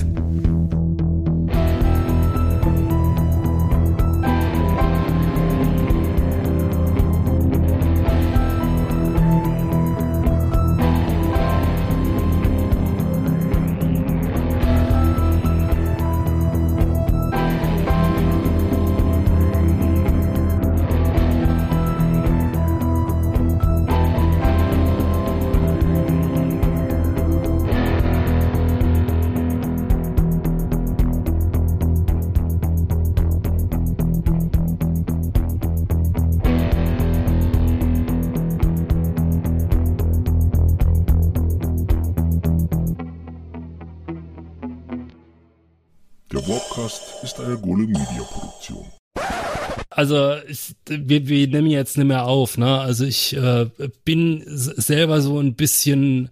[50.01, 52.81] Also ich, wir, wir nehmen jetzt nicht mehr auf, ne?
[52.81, 53.67] Also ich äh,
[54.07, 56.31] bin selber so ein bisschen,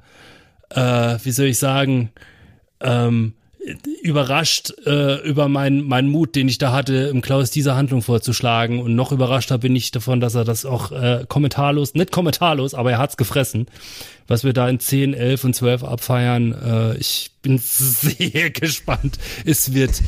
[0.70, 2.08] äh, wie soll ich sagen,
[2.80, 3.34] ähm,
[4.02, 8.80] überrascht äh, über meinen mein Mut, den ich da hatte, im Klaus diese Handlung vorzuschlagen.
[8.80, 12.92] Und noch überraschter bin ich davon, dass er das auch äh, kommentarlos, nicht kommentarlos, aber
[12.92, 13.66] er hat's gefressen.
[14.28, 19.18] Was wir da in 10, 11 und 12 abfeiern, äh, ich bin sehr gespannt.
[19.44, 20.00] Es wird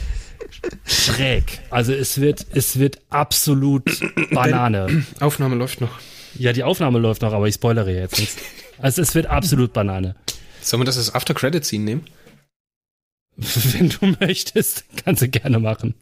[0.84, 1.60] schräg.
[1.70, 3.84] Also es wird, es wird absolut
[4.30, 5.04] Banane.
[5.20, 5.98] Aufnahme läuft noch.
[6.34, 8.36] Ja, die Aufnahme läuft noch, aber ich spoilere jetzt nichts.
[8.78, 10.16] Also es wird absolut Banane.
[10.60, 12.04] Sollen wir das als After Credit Scene nehmen?
[13.36, 15.94] Wenn du möchtest, kannst du gerne machen.